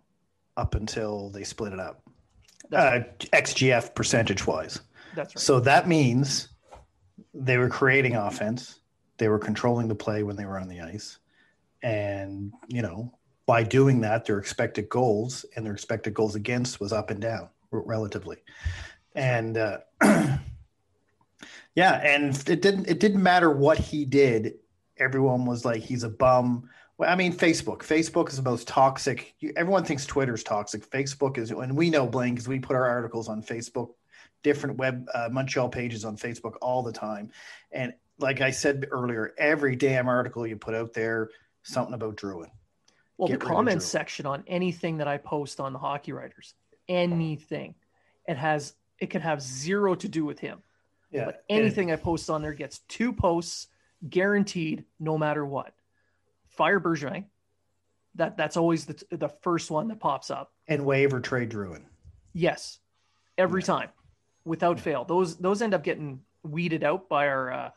[0.56, 2.02] up until they split it up.
[2.71, 3.00] Uh.
[3.34, 4.82] XGF percentage wise.
[5.15, 5.41] That's right.
[5.41, 6.50] So that means
[7.34, 8.80] they were creating offense.
[9.17, 11.17] They were controlling the play when they were on the ice.
[11.84, 13.13] And, you know,
[13.45, 17.49] by doing that, their expected goals and their expected goals against was up and down
[17.71, 18.38] relatively.
[19.15, 19.80] And, uh,
[21.77, 24.56] yeah, and it didn't it didn't matter what he did.
[24.97, 26.69] Everyone was like, he's a bum.
[26.97, 27.80] Well, I mean, Facebook.
[27.80, 29.36] Facebook is the most toxic.
[29.56, 30.89] Everyone thinks Twitter's toxic.
[30.89, 33.91] Facebook is, and we know Blaine because we put our articles on Facebook,
[34.41, 37.30] different web uh, Montreal pages on Facebook all the time,
[37.71, 41.30] and like I said earlier, every damn article you put out there,
[41.63, 42.49] something about Drouin.
[43.17, 46.53] Well, Get the comments section on anything that I post on the Hockey Writers,
[46.88, 47.75] anything,
[48.27, 50.62] it has it could have zero to do with him.
[51.12, 51.25] Yeah.
[51.25, 53.67] But anything and, I post on there gets two posts
[54.08, 55.73] guaranteed, no matter what.
[56.49, 57.25] Fire Bergevin.
[58.15, 60.51] That that's always the the first one that pops up.
[60.67, 61.84] And waive or trade Drouin.
[62.34, 62.80] Yes,
[63.38, 63.67] every yeah.
[63.67, 63.89] time,
[64.43, 64.84] without yeah.
[64.84, 65.06] fail.
[65.06, 67.69] Those those end up getting weeded out by our uh,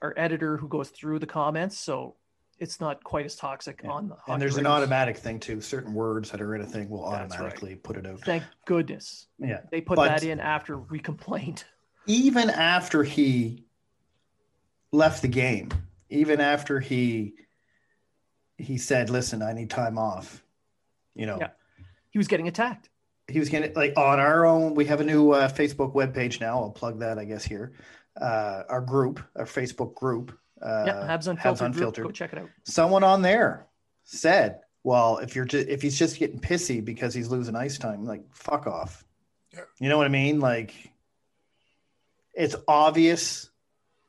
[0.00, 1.78] our editor who goes through the comments.
[1.78, 2.16] So
[2.58, 3.90] it's not quite as toxic yeah.
[3.90, 4.16] on the.
[4.28, 5.60] And there's an automatic thing too.
[5.60, 7.82] Certain words that are in a thing will automatically right.
[7.82, 8.20] put it out.
[8.20, 9.26] Thank goodness.
[9.38, 11.64] Yeah, they put but that in after we complained.
[12.06, 13.64] Even after he
[14.92, 15.70] left the game,
[16.08, 17.34] even after he
[18.58, 20.42] he said, "Listen, I need time off,"
[21.14, 21.50] you know, yeah.
[22.10, 22.88] he was getting attacked.
[23.28, 24.74] He was getting like on our own.
[24.74, 26.60] We have a new uh, Facebook webpage now.
[26.60, 27.72] I'll plug that, I guess here
[28.20, 30.36] uh, our group, our Facebook group.
[30.60, 31.38] Uh, yeah, Habs Unfiltered.
[31.38, 32.04] Habs Unfiltered.
[32.04, 32.48] Go check it out.
[32.64, 33.66] Someone on there
[34.04, 38.04] said, "Well, if you're just, if he's just getting pissy because he's losing ice time,
[38.04, 39.04] like fuck off."
[39.52, 39.60] Yeah.
[39.78, 40.40] You know what I mean?
[40.40, 40.74] Like
[42.36, 43.50] it's obvious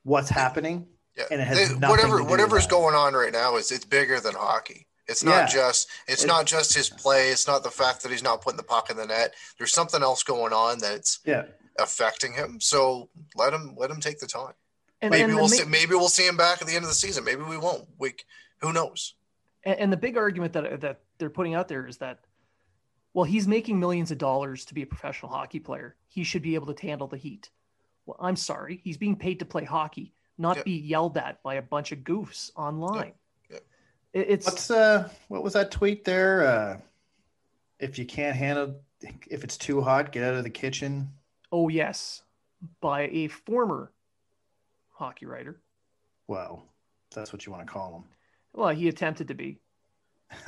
[0.03, 0.87] what's happening.
[1.17, 1.23] Yeah.
[1.31, 4.85] And it has they, whatever whatever's going on right now is it's bigger than hockey.
[5.07, 5.47] It's not yeah.
[5.47, 7.29] just it's it, not just his play.
[7.29, 9.33] It's not the fact that he's not putting the puck in the net.
[9.57, 11.45] There's something else going on that's yeah.
[11.79, 12.59] Affecting him.
[12.59, 14.53] So let him let him take the time.
[15.01, 16.95] And, maybe and we'll see, maybe we'll see him back at the end of the
[16.95, 17.23] season.
[17.23, 17.87] Maybe we won't.
[17.99, 18.13] We
[18.59, 19.13] who knows?
[19.63, 22.19] And, and the big argument that that they're putting out there is that
[23.13, 25.95] well, he's making millions of dollars to be a professional hockey player.
[26.07, 27.49] He should be able to handle the heat.
[28.05, 28.79] Well, I'm sorry.
[28.83, 32.51] He's being paid to play hockey, not be yelled at by a bunch of goofs
[32.55, 33.13] online.
[34.13, 36.47] It's what's uh what was that tweet there?
[36.47, 36.77] Uh
[37.79, 38.79] if you can't handle
[39.27, 41.09] if it's too hot, get out of the kitchen.
[41.51, 42.23] Oh yes.
[42.81, 43.91] By a former
[44.89, 45.62] hockey writer.
[46.27, 46.63] Well,
[47.13, 48.03] that's what you want to call him.
[48.53, 49.60] Well, he attempted to be.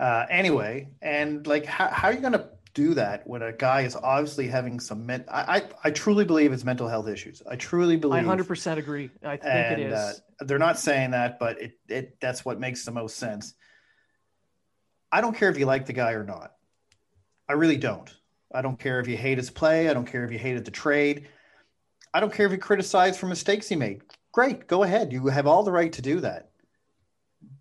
[0.00, 3.82] uh, anyway, and like, how, how are you going to do that when a guy
[3.82, 7.42] is obviously having some men- I, I, I truly believe it's mental health issues.
[7.50, 8.26] I truly believe.
[8.26, 9.10] I 100% agree.
[9.22, 9.92] I think and, it is.
[9.92, 13.54] Uh, they're not saying that, but it, it that's what makes the most sense.
[15.12, 16.52] I don't care if you like the guy or not.
[17.48, 18.14] I really don't.
[18.52, 19.88] I don't care if you hate his play.
[19.88, 21.28] I don't care if you hated the trade.
[22.12, 24.02] I don't care if you criticize for mistakes he made.
[24.32, 25.12] Great, go ahead.
[25.12, 26.50] You have all the right to do that.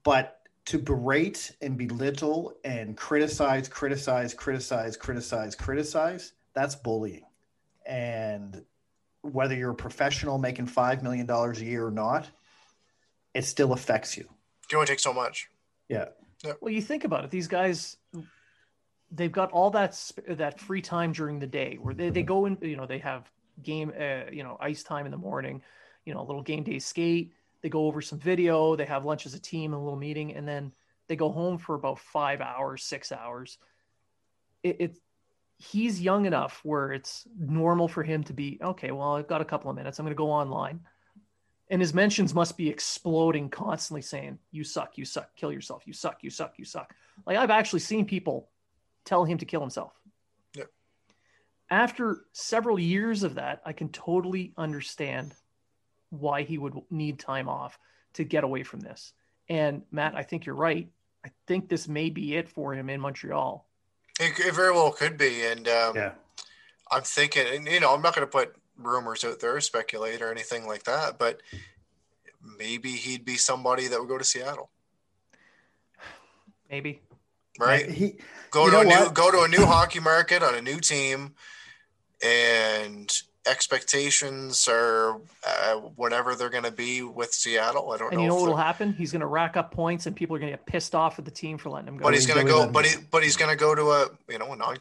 [0.04, 7.26] But to berate and belittle and criticize, criticize, criticize, criticize, criticize, that's bullying.
[7.86, 8.64] And
[9.22, 12.28] whether you're a professional making $5 million a year or not,
[13.34, 14.30] it still affects you.
[14.72, 15.50] You only take so much.
[15.88, 16.06] Yeah.
[16.44, 16.54] yeah.
[16.62, 17.32] Well, you think about it.
[17.32, 17.98] These guys,
[19.12, 22.58] they've got all that that free time during the day where they, they go in,
[22.62, 23.30] you know, they have
[23.64, 25.62] game, uh, you know, ice time in the morning,
[26.06, 27.34] you know, a little game day skate.
[27.62, 28.76] They go over some video.
[28.76, 30.72] They have lunch as a team, and a little meeting, and then
[31.08, 33.58] they go home for about five hours, six hours.
[34.64, 34.98] It, it
[35.58, 38.92] he's young enough where it's normal for him to be okay.
[38.92, 40.00] Well, I've got a couple of minutes.
[40.00, 40.82] I'm going to go online,
[41.70, 45.94] and his mentions must be exploding constantly, saying, "You suck, you suck, kill yourself, you
[45.94, 46.96] suck, you suck, you suck."
[47.26, 48.48] Like I've actually seen people
[49.10, 49.92] tell him to kill himself
[50.56, 50.66] Yeah.
[51.72, 55.34] after several years of that, I can totally understand
[56.12, 57.80] why he would need time off
[58.14, 59.14] to get away from this.
[59.50, 60.88] And Matt, I think you're right.
[61.26, 63.66] I think this may be it for him in Montreal.
[64.20, 65.44] It, it very well could be.
[65.48, 66.12] And um, yeah.
[66.92, 70.32] I'm thinking, and you know, I'm not going to put rumors out there, speculate or
[70.32, 71.42] anything like that, but
[72.60, 74.70] maybe he'd be somebody that would go to Seattle.
[76.70, 77.02] Maybe.
[77.60, 77.90] Right.
[77.90, 78.16] He,
[78.52, 81.36] go to a new go to a new hockey market on a new team
[82.24, 83.12] and
[83.50, 87.92] expectations are uh, whatever they're going to be with Seattle.
[87.92, 88.24] I don't and know.
[88.24, 88.94] you know what will happen?
[88.94, 91.26] He's going to rack up points, and people are going to get pissed off at
[91.26, 92.04] the team for letting him go.
[92.04, 92.68] But he's going to go.
[92.68, 94.78] But he, but he's going to go to a you know a non.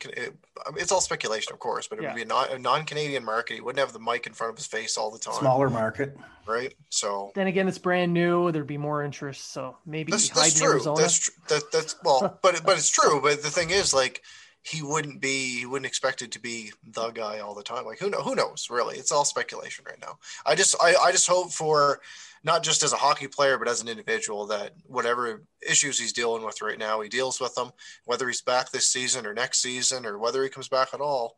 [0.76, 2.08] It's all speculation, of course, but it yeah.
[2.08, 3.54] would be a, non, a non-Canadian market.
[3.54, 5.34] He wouldn't have the mic in front of his face all the time.
[5.34, 6.74] Smaller market, right?
[6.90, 8.52] So then again, it's brand new.
[8.52, 9.52] There'd be more interest.
[9.52, 10.72] So maybe that's, that's true.
[10.72, 11.00] Arizona.
[11.00, 13.20] That's tr- that, that's well, but but it's true.
[13.22, 14.22] But the thing is, like
[14.62, 17.84] he wouldn't be he wouldn't expect it to be the guy all the time.
[17.84, 18.96] Like who know who knows really?
[18.96, 20.18] It's all speculation right now.
[20.44, 22.00] I just I, I just hope for
[22.44, 26.44] not just as a hockey player but as an individual that whatever issues he's dealing
[26.44, 27.70] with right now he deals with them.
[28.04, 31.36] Whether he's back this season or next season or whether he comes back at all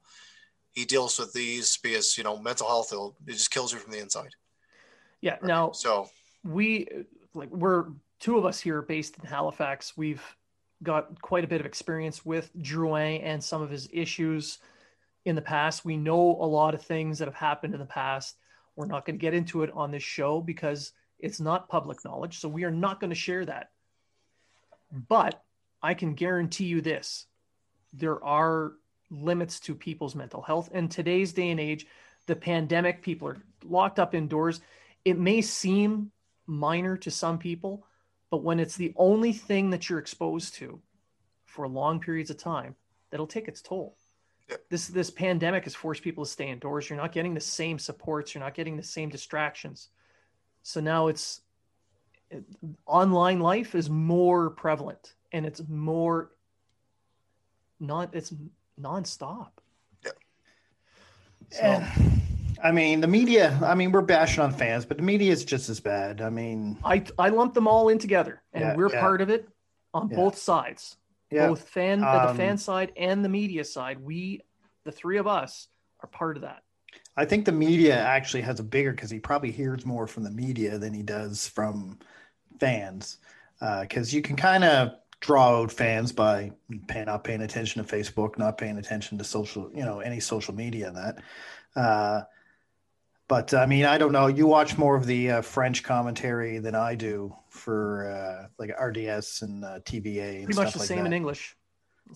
[0.72, 2.92] he deals with these because you know mental health
[3.26, 4.34] it just kills you from the inside.
[5.20, 5.44] Yeah right?
[5.44, 6.08] now so
[6.42, 6.88] we
[7.34, 7.86] like we're
[8.18, 9.96] two of us here based in halifax.
[9.96, 10.22] We've
[10.82, 14.58] got quite a bit of experience with Drouin and some of his issues
[15.24, 15.84] in the past.
[15.84, 18.36] We know a lot of things that have happened in the past.
[18.76, 22.38] We're not going to get into it on this show because it's not public knowledge.
[22.38, 23.70] So we are not going to share that.
[24.90, 25.42] But
[25.82, 27.26] I can guarantee you this
[27.92, 28.72] there are
[29.10, 30.70] limits to people's mental health.
[30.72, 31.86] In today's day and age,
[32.26, 34.60] the pandemic, people are locked up indoors.
[35.04, 36.12] It may seem
[36.46, 37.84] minor to some people,
[38.30, 40.80] but when it's the only thing that you're exposed to
[41.44, 42.76] for long periods of time,
[43.10, 43.96] that'll take its toll.
[44.68, 46.88] This this pandemic has forced people to stay indoors.
[46.88, 48.34] You're not getting the same supports.
[48.34, 49.90] You're not getting the same distractions.
[50.62, 51.42] So now it's
[52.30, 52.44] it,
[52.86, 56.32] online life is more prevalent and it's more
[57.78, 58.32] not it's
[58.80, 59.50] nonstop.
[60.04, 60.10] Yeah.
[61.52, 61.62] So.
[61.62, 62.19] And
[62.62, 63.58] I mean, the media.
[63.62, 66.20] I mean, we're bashing on fans, but the media is just as bad.
[66.20, 69.00] I mean, I I lump them all in together, and yeah, we're yeah.
[69.00, 69.48] part of it
[69.94, 70.16] on yeah.
[70.16, 70.96] both sides,
[71.30, 74.00] both fan um, the fan side and the media side.
[74.00, 74.42] We,
[74.84, 75.68] the three of us,
[76.00, 76.62] are part of that.
[77.16, 80.30] I think the media actually has a bigger because he probably hears more from the
[80.30, 81.98] media than he does from
[82.58, 83.18] fans,
[83.58, 86.50] because uh, you can kind of draw out fans by
[86.88, 90.54] pay, not paying attention to Facebook, not paying attention to social, you know, any social
[90.54, 91.18] media and that.
[91.76, 92.22] Uh,
[93.30, 94.26] But I mean, I don't know.
[94.26, 99.42] You watch more of the uh, French commentary than I do for uh, like RDS
[99.42, 100.38] and uh, TVA.
[100.38, 101.06] And Pretty much the like same that.
[101.06, 101.56] in English.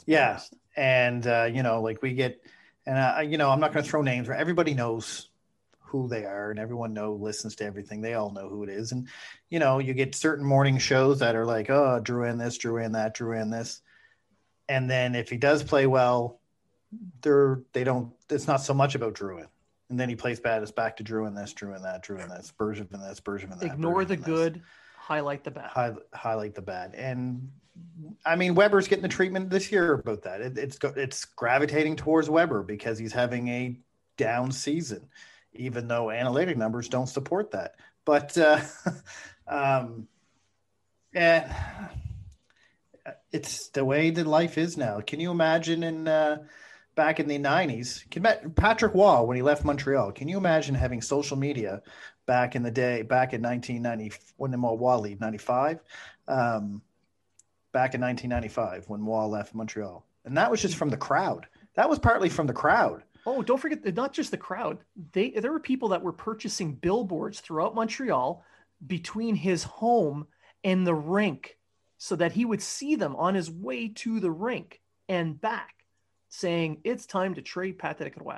[0.07, 0.41] Yeah,
[0.77, 2.41] and uh, you know, like we get,
[2.85, 4.27] and uh, you know, I'm not going to throw names.
[4.27, 5.29] Where everybody knows
[5.79, 8.01] who they are, and everyone know listens to everything.
[8.01, 9.07] They all know who it is, and
[9.51, 13.17] you know, you get certain morning shows that are like, oh, Drouin this, Drouin that,
[13.17, 13.83] Drouin this,
[14.69, 16.41] and then if he does play well,
[17.23, 18.13] they're they don't.
[18.29, 19.47] It's not so much about Drouin.
[19.95, 20.61] And then he plays bad.
[20.61, 23.75] It's back to Drouin this, Drouin that, Drouin this, Bergevin this, Bergevin that.
[23.75, 24.61] Ignore the good,
[24.97, 25.71] highlight the bad.
[25.71, 26.97] high, highlight the bad.
[26.97, 27.49] And
[28.27, 30.41] I mean, Weber's getting the treatment this year about that.
[30.41, 33.79] It, it's it's gravitating towards Weber because he's having a
[34.17, 35.09] down season,
[35.53, 37.77] even though analytic numbers don't support that.
[38.05, 38.63] But uh,
[39.47, 40.09] um,
[41.15, 41.55] and
[43.31, 44.99] it's the way that life is now.
[45.03, 46.39] Can you imagine in uh,
[46.95, 48.09] back in the '90s?
[48.11, 50.13] Can Patrick Roy, when he left Montreal?
[50.13, 51.83] Can you imagine having social media
[52.27, 55.81] back in the day, back in 1990 when Roy leave '95?
[56.27, 56.83] Um,
[57.73, 61.47] back in 1995 when Roy left Montreal, and that was just from the crowd.
[61.75, 63.03] That was partly from the crowd.
[63.27, 64.79] Oh, don't forget not just the crowd.
[65.13, 68.45] They there were people that were purchasing billboards throughout Montreal
[68.87, 70.27] between his home
[70.63, 71.59] and the rink
[71.99, 75.84] so that he would see them on his way to the rink and back
[76.35, 78.37] saying it's time to trade Patrick Roy.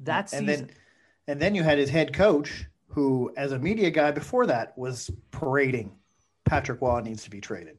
[0.00, 0.48] That season.
[0.48, 0.70] And then,
[1.28, 5.10] and then you had his head coach who as a media guy before that was
[5.30, 5.92] parading
[6.44, 7.78] Patrick Roy needs to be traded.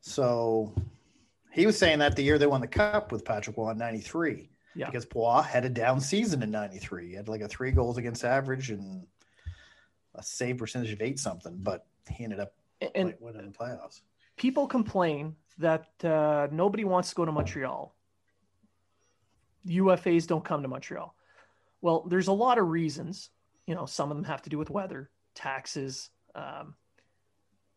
[0.00, 0.74] So
[1.52, 4.50] he was saying that the year they won the cup with Patrick Roy in 93
[4.74, 4.86] yeah.
[4.86, 7.08] because Roy had a down season in 93.
[7.08, 9.06] He had like a three goals against average and
[10.14, 12.54] a save percentage of eight something, but he ended up
[12.94, 14.00] and winning in the playoffs.
[14.36, 17.94] People complain that uh, nobody wants to go to Montreal.
[19.66, 21.14] UFAs don't come to Montreal.
[21.82, 23.30] Well, there's a lot of reasons.
[23.66, 26.10] You know, some of them have to do with weather, taxes.
[26.34, 26.74] Um,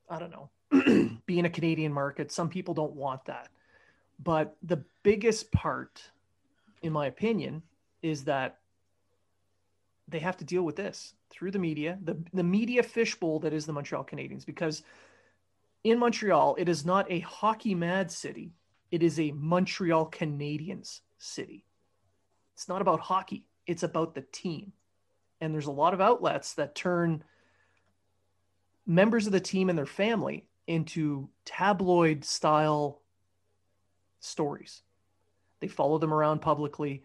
[0.09, 2.31] I don't know, being a Canadian market.
[2.31, 3.49] Some people don't want that.
[4.23, 6.01] But the biggest part,
[6.81, 7.63] in my opinion,
[8.01, 8.59] is that
[10.07, 13.65] they have to deal with this through the media, the, the media fishbowl that is
[13.65, 14.45] the Montreal Canadiens.
[14.45, 14.83] Because
[15.83, 18.51] in Montreal, it is not a hockey mad city,
[18.91, 21.65] it is a Montreal Canadiens city.
[22.55, 24.73] It's not about hockey, it's about the team.
[25.41, 27.23] And there's a lot of outlets that turn
[28.85, 33.01] members of the team and their family into tabloid style
[34.19, 34.81] stories.
[35.59, 37.03] They follow them around publicly.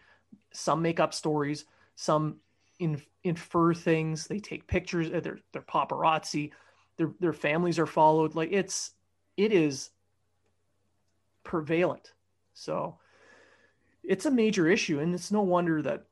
[0.53, 2.37] Some make up stories, some
[2.79, 4.27] in, infer things.
[4.27, 5.11] They take pictures.
[5.11, 6.53] They're, they're paparazzi.
[6.97, 8.35] Their, their families are followed.
[8.35, 8.93] Like it's,
[9.37, 9.91] it is
[11.45, 12.13] prevalent.
[12.55, 12.99] So
[14.09, 14.99] it's a major issue.
[14.99, 16.05] And it's no wonder that,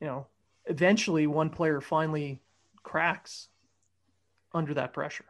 [0.00, 0.26] you know,
[0.66, 2.42] eventually one player finally
[2.82, 3.48] cracks
[4.52, 5.24] under that pressure.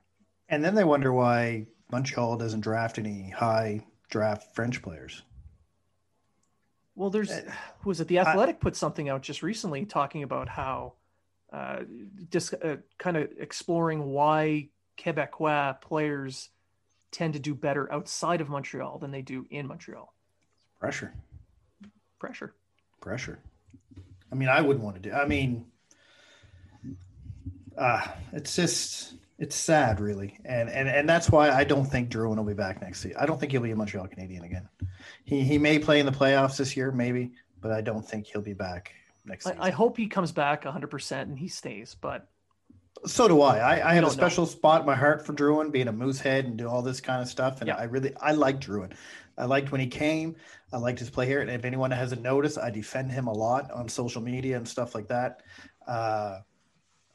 [0.49, 5.23] And then they wonder why Montreal doesn't draft any high draft French players.
[6.95, 7.33] Well, there's
[7.85, 10.95] was it the Athletic I, put something out just recently talking about how
[11.53, 11.81] uh,
[12.31, 14.69] just uh, kind of exploring why
[14.99, 16.51] Quebecois players
[17.11, 20.13] tend to do better outside of Montreal than they do in Montreal.
[20.81, 21.15] Pressure.
[22.23, 22.55] Pressure.
[23.01, 23.41] Pressure.
[24.31, 25.13] I mean, I wouldn't want to do.
[25.13, 25.67] I mean,
[27.77, 32.37] uh, it's just it's sad, really, and and and that's why I don't think Drouin
[32.37, 33.17] will be back next season.
[33.21, 34.69] I don't think he'll be a Montreal Canadien again.
[35.25, 38.41] He he may play in the playoffs this year, maybe, but I don't think he'll
[38.41, 38.93] be back
[39.25, 39.59] next season.
[39.59, 42.29] I, I hope he comes back 100 percent and he stays, but
[43.05, 43.59] so do I.
[43.59, 44.51] I, I have a special know.
[44.51, 47.27] spot in my heart for Drouin, being a moosehead and do all this kind of
[47.27, 47.77] stuff, and yeah.
[47.77, 48.93] I really I like Drouin.
[49.39, 50.37] I liked when he came.
[50.73, 53.71] I liked his play here, and if anyone hasn't noticed, I defend him a lot
[53.71, 55.43] on social media and stuff like that.
[55.87, 56.41] Uh,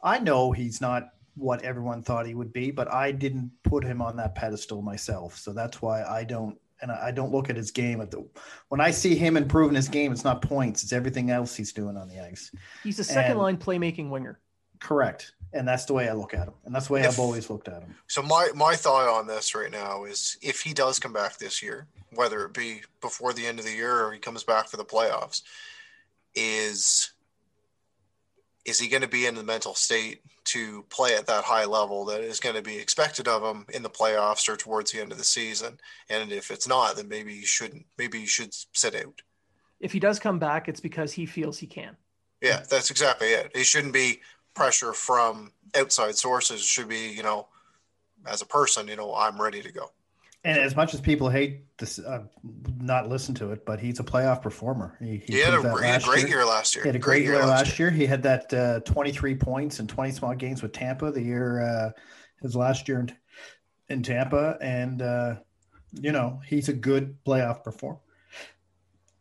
[0.03, 4.01] I know he's not what everyone thought he would be, but I didn't put him
[4.01, 5.37] on that pedestal myself.
[5.37, 8.27] So that's why I don't and I don't look at his game at the
[8.69, 11.97] when I see him improving his game, it's not points, it's everything else he's doing
[11.97, 12.51] on the ice.
[12.83, 14.39] He's a second and, line playmaking winger.
[14.79, 15.33] Correct.
[15.53, 16.53] And that's the way I look at him.
[16.65, 17.95] And that's the way if, I've always looked at him.
[18.07, 21.63] So my my thought on this right now is if he does come back this
[21.63, 24.77] year, whether it be before the end of the year or he comes back for
[24.77, 25.41] the playoffs,
[26.35, 27.11] is
[28.65, 32.03] is he going to be in the mental state to play at that high level
[32.05, 35.13] that is going to be expected of him in the playoffs or towards the end
[35.13, 35.79] of the season?
[36.09, 37.85] And if it's not, then maybe he shouldn't.
[37.97, 39.21] Maybe he should sit out.
[39.79, 41.95] If he does come back, it's because he feels he can.
[42.41, 43.51] Yeah, that's exactly it.
[43.55, 44.21] It shouldn't be
[44.57, 46.65] pressure from outside sources.
[46.65, 47.47] Should be, you know,
[48.25, 49.91] as a person, you know, I'm ready to go.
[50.43, 52.23] And as much as people hate this, uh,
[52.79, 54.95] not listen to it, but he's a playoff performer.
[54.99, 56.37] He, he, he had, a, he had a great year.
[56.37, 56.45] year.
[56.45, 56.83] last year.
[56.83, 57.89] He had a great, great year, year, last year.
[57.89, 57.97] year.
[57.97, 61.91] He had that uh, 23 points and 20 small games with Tampa the year uh,
[62.41, 63.15] his last year in,
[63.89, 65.35] in Tampa, and uh,
[65.93, 67.99] you know he's a good playoff performer.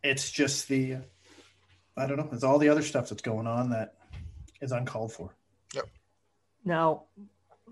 [0.04, 0.98] It's just the
[1.96, 2.28] I don't know.
[2.32, 3.95] It's all the other stuff that's going on that
[4.60, 5.34] is uncalled for.
[5.74, 5.88] Yep.
[6.64, 7.04] Now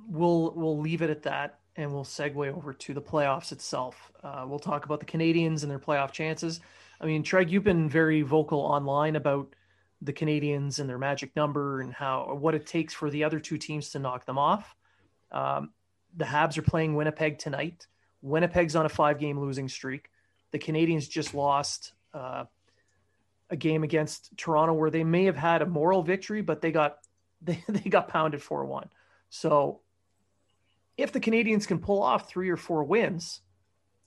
[0.09, 4.13] we'll we'll leave it at that and we'll segue over to the playoffs itself.
[4.23, 6.61] Uh, we'll talk about the Canadiens and their playoff chances.
[7.01, 9.55] I mean, Treg, you've been very vocal online about
[10.01, 13.59] the Canadiens and their magic number and how what it takes for the other two
[13.59, 14.77] teams to knock them off.
[15.33, 15.71] Um,
[16.17, 17.87] the Habs are playing Winnipeg tonight.
[18.23, 20.11] Winnipeg's on a five-game losing streak.
[20.53, 22.45] The Canadiens just lost uh,
[23.51, 26.99] a game against Toronto where they may have had a moral victory, but they got
[27.43, 28.89] they, they got pounded 4-1.
[29.29, 29.81] So
[30.97, 33.41] if the Canadiens can pull off three or four wins,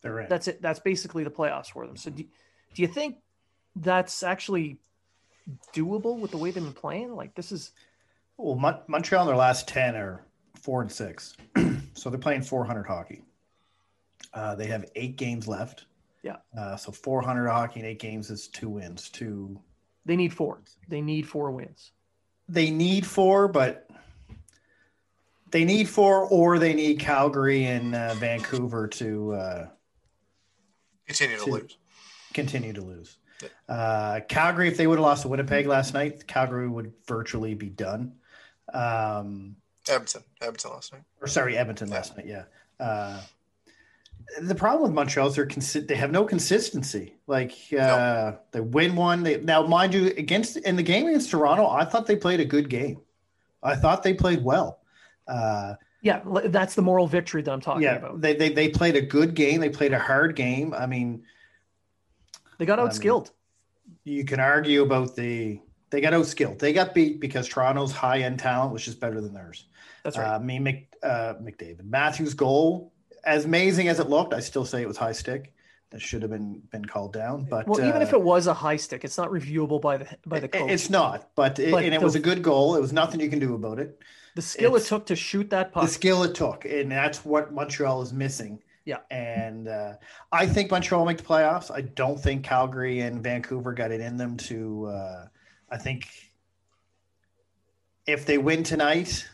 [0.02, 0.30] they're in.
[0.30, 0.62] That's it.
[0.62, 1.98] That's basically the playoffs for them.
[1.98, 2.24] So do,
[2.74, 3.18] do you think
[3.76, 4.78] that's actually
[5.74, 7.16] doable with the way they've been playing?
[7.16, 7.72] Like this is.
[8.38, 10.24] Well, Mon- Montreal in their last ten are
[10.56, 11.36] four and six,
[11.94, 13.24] so they're playing 400 hockey.
[14.34, 15.86] Uh, they have eight games left.
[16.28, 16.38] Yeah.
[16.60, 19.10] Uh, so 400 hockey in eight games is two wins.
[19.10, 19.60] Two.
[20.06, 20.60] They need four.
[20.90, 21.92] They need four wins.
[22.50, 23.90] They need four, but
[25.52, 29.68] they need four, or they need Calgary and uh, Vancouver to uh,
[31.06, 31.78] continue to, to, lose.
[32.34, 33.18] Continue to lose.
[33.70, 37.70] Uh, Calgary, if they would have lost to Winnipeg last night, Calgary would virtually be
[37.70, 38.16] done.
[38.74, 39.56] Um,
[39.88, 42.26] Edmonton, Edmonton last night, or sorry, Edmonton last night.
[42.28, 42.44] Yeah.
[44.42, 47.16] The problem with Montreal is they're consi- they have no consistency.
[47.28, 48.40] Like uh, no.
[48.52, 49.24] they win one.
[49.24, 52.46] They, now, mind you, against in the game against Toronto, I thought they played a
[52.46, 53.02] good game.
[53.64, 54.80] I thought they played well.
[55.28, 58.22] Uh, yeah, that's the moral victory that I'm talking yeah, about.
[58.22, 59.62] They, they they played a good game.
[59.62, 60.74] They played a hard game.
[60.74, 61.24] I mean,
[62.58, 63.32] they got outskilled.
[64.04, 65.60] you can argue about the
[65.90, 66.60] they got outskilled.
[66.60, 69.66] They got beat because Toronto's high end talent was just better than theirs.
[70.04, 70.36] That's right.
[70.36, 72.94] Uh, me, Mc, uh, McDavid, Matthews' goal,
[73.24, 75.54] as amazing as it looked, I still say it was high stick.
[75.92, 77.46] That should have been been called down.
[77.50, 80.18] But well, even uh, if it was a high stick, it's not reviewable by the
[80.26, 80.70] by the coach.
[80.70, 81.30] It's not.
[81.36, 82.76] But, it, and it the, was a good goal.
[82.76, 83.98] It was nothing you can do about it.
[84.36, 85.84] The skill it's, it took to shoot that puck.
[85.84, 88.62] The skill it took, and that's what Montreal is missing.
[88.88, 89.00] Yeah.
[89.12, 89.94] And uh,
[90.32, 91.70] I think Montreal will make the playoffs.
[91.70, 94.86] I don't think Calgary and Vancouver got it in them to.
[94.86, 95.28] Uh,
[95.70, 96.08] I think
[98.06, 99.28] if they win tonight,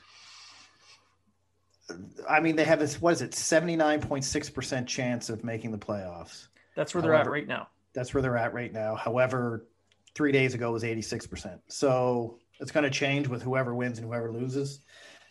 [2.30, 6.48] I mean, they have this, what is it, 79.6% chance of making the playoffs.
[6.76, 7.68] That's where they're However, at right now.
[7.94, 8.96] That's where they're at right now.
[8.96, 9.68] However,
[10.16, 11.60] three days ago was 86%.
[11.68, 14.80] So it's going to change with whoever wins and whoever loses.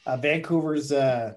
[0.07, 1.35] Uh, Vancouver's uh,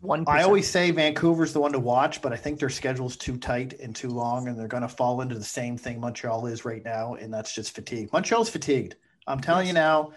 [0.00, 0.24] one.
[0.26, 3.78] I always say Vancouver's the one to watch, but I think their schedule's too tight
[3.80, 6.84] and too long, and they're going to fall into the same thing Montreal is right
[6.84, 8.12] now, and that's just fatigue.
[8.12, 8.96] Montreal's fatigued.
[9.26, 9.74] I'm telling yes.
[9.74, 10.12] you now.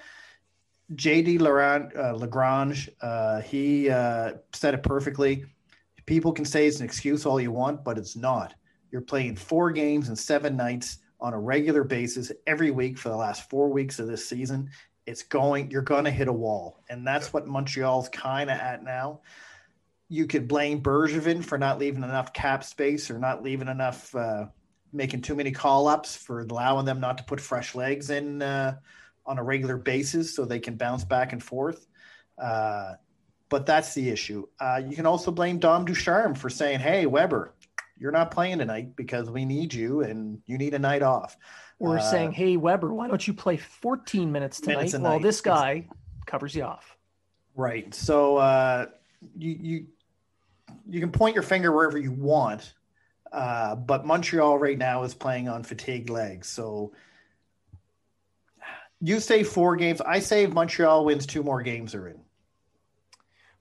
[0.93, 5.45] JD uh, Lagrange, uh, he uh, said it perfectly.
[6.05, 8.53] People can say it's an excuse all you want, but it's not.
[8.91, 13.15] You're playing four games and seven nights on a regular basis every week for the
[13.15, 14.69] last four weeks of this season.
[15.07, 16.83] It's going, you're going to hit a wall.
[16.89, 19.21] And that's what Montreal's kind of at now.
[20.07, 24.45] You could blame Bergevin for not leaving enough cap space or not leaving enough, uh,
[24.93, 28.75] making too many call ups for allowing them not to put fresh legs in uh,
[29.25, 31.87] on a regular basis so they can bounce back and forth.
[32.37, 32.93] Uh,
[33.49, 34.45] but that's the issue.
[34.59, 37.53] Uh, you can also blame Dom Ducharme for saying, "Hey, Weber,
[37.97, 41.37] you're not playing tonight because we need you and you need a night off."
[41.79, 45.21] Or uh, saying, "Hey, Weber, why don't you play 14 minutes tonight minutes while night.
[45.21, 45.87] this guy
[46.25, 46.97] covers you off?"
[47.55, 47.93] Right.
[47.93, 48.87] So uh,
[49.37, 49.85] you you
[50.87, 52.73] you can point your finger wherever you want,
[53.31, 56.47] uh, but Montreal right now is playing on fatigued legs.
[56.47, 56.93] So
[59.05, 60.01] you say four games.
[60.01, 62.19] I say Montreal wins two more games, are in.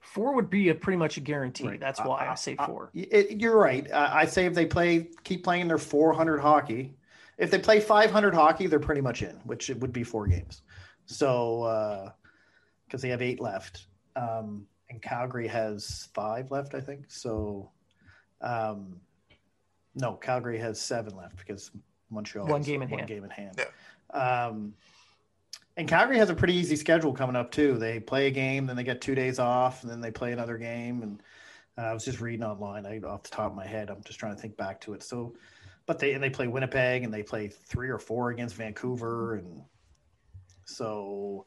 [0.01, 1.69] Four would be a pretty much a guarantee.
[1.69, 1.81] Right.
[1.81, 2.91] That's why uh, I say four.
[2.97, 3.91] Uh, it, you're right.
[3.91, 6.95] Uh, I say if they play, keep playing their 400 hockey.
[7.37, 10.63] If they play 500 hockey, they're pretty much in, which it would be four games.
[11.05, 12.13] So,
[12.87, 13.87] because uh, they have eight left,
[14.17, 17.07] um, and Calgary has five left, I think.
[17.09, 17.71] So,
[18.41, 19.01] um,
[19.95, 21.71] no, Calgary has seven left because
[22.09, 23.09] Montreal one game in one hand.
[23.09, 23.59] game in hand.
[23.59, 24.47] Yeah.
[24.47, 24.75] Um,
[25.77, 27.79] and Calgary has a pretty easy schedule coming up too.
[27.79, 30.57] They play a game, then they get two days off, and then they play another
[30.57, 31.03] game.
[31.03, 31.23] And
[31.77, 32.87] uh, I was just reading online.
[32.87, 35.03] I off the top of my head, I'm just trying to think back to it.
[35.03, 35.35] So,
[35.87, 39.63] but they and they play Winnipeg, and they play three or four against Vancouver, and
[40.65, 41.47] so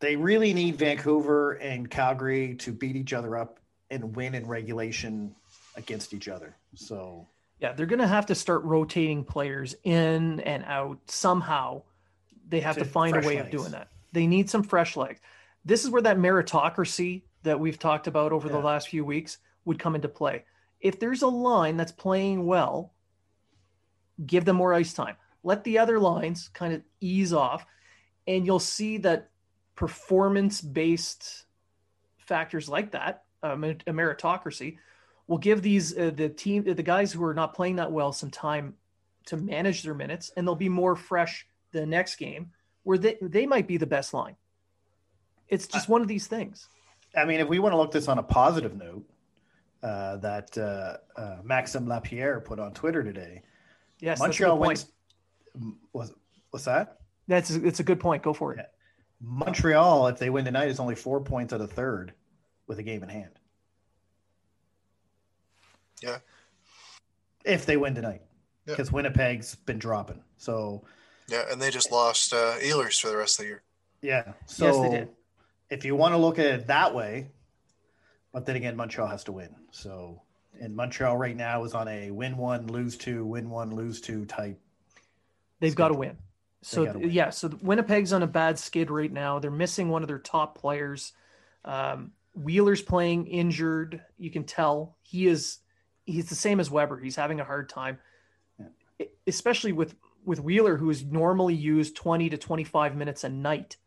[0.00, 3.60] they really need Vancouver and Calgary to beat each other up
[3.90, 5.34] and win in regulation
[5.76, 6.56] against each other.
[6.74, 7.26] So
[7.60, 11.82] yeah, they're going to have to start rotating players in and out somehow.
[12.48, 13.46] They have to, to find a way legs.
[13.46, 13.88] of doing that.
[14.12, 15.20] They need some fresh legs.
[15.64, 18.52] This is where that meritocracy that we've talked about over yeah.
[18.52, 20.44] the last few weeks would come into play.
[20.80, 22.92] If there's a line that's playing well,
[24.24, 25.16] give them more ice time.
[25.42, 27.66] Let the other lines kind of ease off,
[28.26, 29.30] and you'll see that
[29.74, 31.44] performance based
[32.18, 34.78] factors like that, um, a meritocracy,
[35.26, 38.30] will give these uh, the team the guys who are not playing that well some
[38.30, 38.74] time
[39.26, 42.50] to manage their minutes, and they'll be more fresh the next game
[42.82, 44.36] where they, they might be the best line.
[45.48, 46.68] It's just one of these things.
[47.14, 49.04] I mean, if we want to look this on a positive note,
[49.82, 53.42] uh, that uh, uh, Maxime Lapierre put on Twitter today.
[54.00, 54.86] Yes, Montreal wins.
[55.92, 56.12] Was
[56.50, 56.98] what's that?
[57.28, 58.22] That's it's a good point.
[58.22, 58.58] Go for it.
[58.58, 58.66] Yeah.
[59.20, 62.12] Montreal, if they win tonight, is only four points out of third
[62.66, 63.38] with a game in hand.
[66.02, 66.18] Yeah.
[67.44, 68.22] If they win tonight,
[68.64, 68.94] because yeah.
[68.94, 70.22] Winnipeg's been dropping.
[70.38, 70.84] So.
[71.28, 73.62] Yeah, and they just lost uh, Ehlers for the rest of the year.
[74.00, 74.32] Yeah.
[74.46, 75.08] So yes, they did.
[75.70, 77.28] If you want to look at it that way,
[78.32, 79.54] but then again, Montreal has to win.
[79.72, 80.22] So,
[80.60, 84.24] and Montreal right now is on a win one, lose two, win one, lose two
[84.26, 84.60] type.
[85.58, 86.16] They've got to win.
[86.62, 87.10] So win.
[87.10, 89.38] yeah, so Winnipeg's on a bad skid right now.
[89.38, 91.12] They're missing one of their top players.
[91.64, 94.02] Um, Wheeler's playing injured.
[94.18, 95.58] You can tell he is.
[96.04, 97.00] He's the same as Weber.
[97.00, 97.98] He's having a hard time,
[98.58, 99.06] yeah.
[99.26, 99.96] especially with
[100.26, 103.78] with Wheeler, who is normally used twenty to twenty five minutes a night.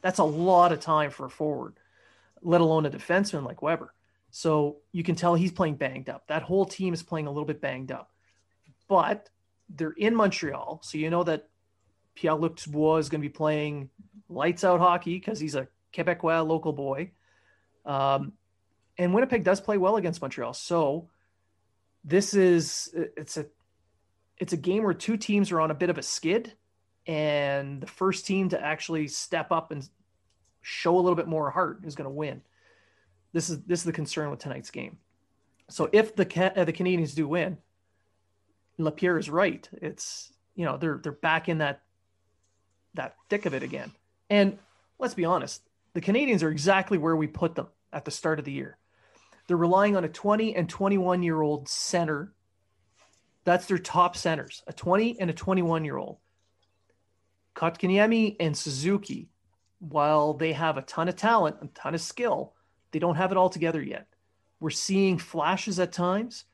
[0.00, 1.74] That's a lot of time for a forward,
[2.40, 3.92] let alone a defenseman like Weber.
[4.30, 6.26] So you can tell he's playing banged up.
[6.28, 8.10] That whole team is playing a little bit banged up,
[8.88, 9.28] but
[9.68, 11.48] they're in Montreal, so you know that
[12.14, 13.90] Pierre-Luc Dubois is going to be playing
[14.28, 17.10] lights out hockey because he's a Quebecois local boy.
[17.84, 18.32] Um,
[18.96, 20.54] and Winnipeg does play well against Montreal.
[20.54, 21.08] So
[22.04, 23.46] this is it's a
[24.38, 26.52] it's a game where two teams are on a bit of a skid,
[27.06, 29.88] and the first team to actually step up and
[30.62, 32.42] show a little bit more heart is going to win.
[33.32, 34.98] This is this is the concern with tonight's game.
[35.68, 37.58] So if the uh, the Canadiens do win,
[38.78, 39.68] Lapierre is right.
[39.72, 41.82] It's you know they're they're back in that
[42.94, 43.92] that thick of it again.
[44.30, 44.58] And
[44.98, 45.62] let's be honest,
[45.94, 48.76] the Canadiens are exactly where we put them at the start of the year.
[49.46, 52.32] They're relying on a 20 and 21 year old center.
[53.48, 56.18] That's their top centers, a 20 and a 21 year old.
[57.56, 59.30] Kotkaniemi and Suzuki,
[59.78, 62.52] while they have a ton of talent, a ton of skill,
[62.90, 64.06] they don't have it all together yet.
[64.60, 66.44] We're seeing flashes at times,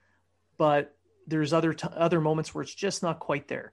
[0.57, 3.73] but there's other t- other moments where it's just not quite there.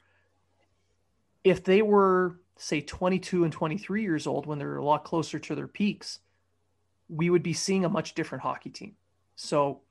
[1.43, 5.53] If they were say 22 and 23 years old when they're a lot closer to
[5.53, 6.17] their peaks,
[7.07, 8.95] we would be seeing a much different hockey team.
[9.35, 9.81] So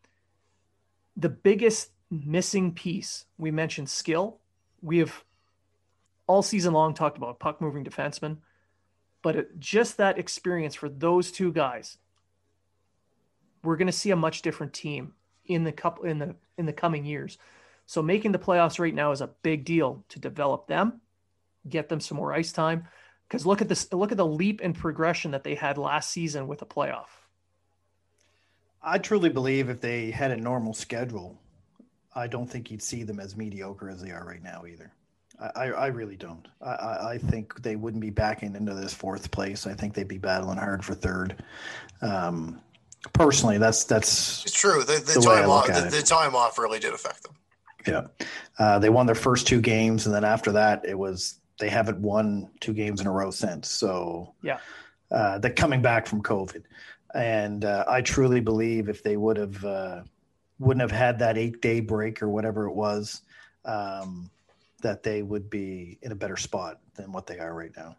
[1.16, 4.38] the biggest missing piece, we mentioned skill.
[4.82, 5.24] We have
[6.26, 8.38] all season long talked about puck moving defensemen,
[9.22, 11.98] but it, just that experience for those two guys,
[13.62, 15.14] we're going to see a much different team
[15.46, 17.38] in the couple in the in the coming years.
[17.86, 21.00] So making the playoffs right now is a big deal to develop them
[21.68, 22.86] get them some more ice time.
[23.28, 26.48] Because look at this, look at the leap in progression that they had last season
[26.48, 27.06] with a playoff.
[28.82, 31.38] I truly believe if they had a normal schedule,
[32.14, 34.92] I don't think you'd see them as mediocre as they are right now either.
[35.56, 36.46] I, I really don't.
[36.60, 39.66] I, I think they wouldn't be backing into this fourth place.
[39.66, 41.42] I think they'd be battling hard for third.
[42.02, 42.60] Um,
[43.14, 44.82] personally, that's that's it's true.
[44.84, 47.34] The, the, the time off, the, the, time off really did affect them.
[47.86, 48.06] Yeah,
[48.58, 51.98] uh, they won their first two games, and then after that, it was they haven't
[51.98, 53.68] won two games in a row since.
[53.68, 54.58] So yeah,
[55.10, 56.64] uh, they're coming back from COVID,
[57.14, 60.02] and uh, I truly believe if they would have uh,
[60.60, 63.22] wouldn't have had that eight day break or whatever it was,
[63.64, 64.30] um,
[64.82, 67.96] that they would be in a better spot than what they are right now.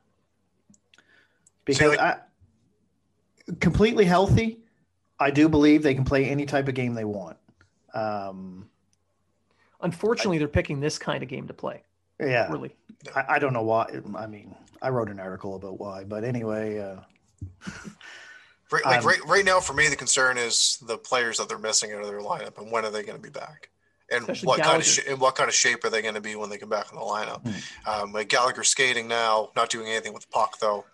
[1.66, 2.20] Because I,
[3.60, 4.60] completely healthy,
[5.20, 7.38] I do believe they can play any type of game they want.
[7.94, 8.70] Um,
[9.82, 11.84] Unfortunately, I, they're picking this kind of game to play.
[12.20, 12.76] Yeah, really.
[13.16, 13.88] I, I, don't know why.
[14.16, 16.78] I mean, I wrote an article about why, but anyway.
[16.78, 16.98] Uh,
[18.72, 21.92] right, like right, right now, for me, the concern is the players that they're missing
[21.92, 23.70] out of their lineup, and when are they going to be back?
[24.12, 24.64] And what Gallagher.
[24.64, 26.58] kind of sh- and what kind of shape are they going to be when they
[26.58, 27.42] come back in the lineup?
[27.48, 27.90] Hmm.
[27.90, 30.86] Um, like Gallagher skating now, not doing anything with the puck though.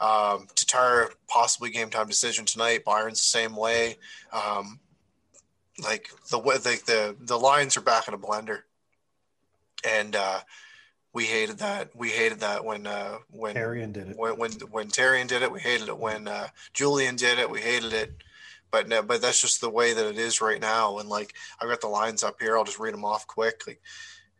[0.00, 2.84] Um, Tatar possibly game time decision tonight.
[2.84, 3.96] Byron's the same way.
[4.32, 4.80] Um,
[5.82, 8.60] like the way the, the the lines are back in a blender,
[9.88, 10.40] and uh,
[11.14, 11.90] we hated that.
[11.94, 14.18] We hated that when uh, when Therrien did it.
[14.18, 15.96] When when when did it, we hated it.
[15.96, 18.12] When uh, Julien did it, we hated it.
[18.72, 20.98] but no, but that's just the way that it is right now.
[20.98, 23.62] And like I've got the lines up here, I'll just read them off quick.
[23.66, 23.80] Like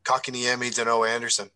[0.02, 1.48] Kotkaniemi, Danault, Anderson.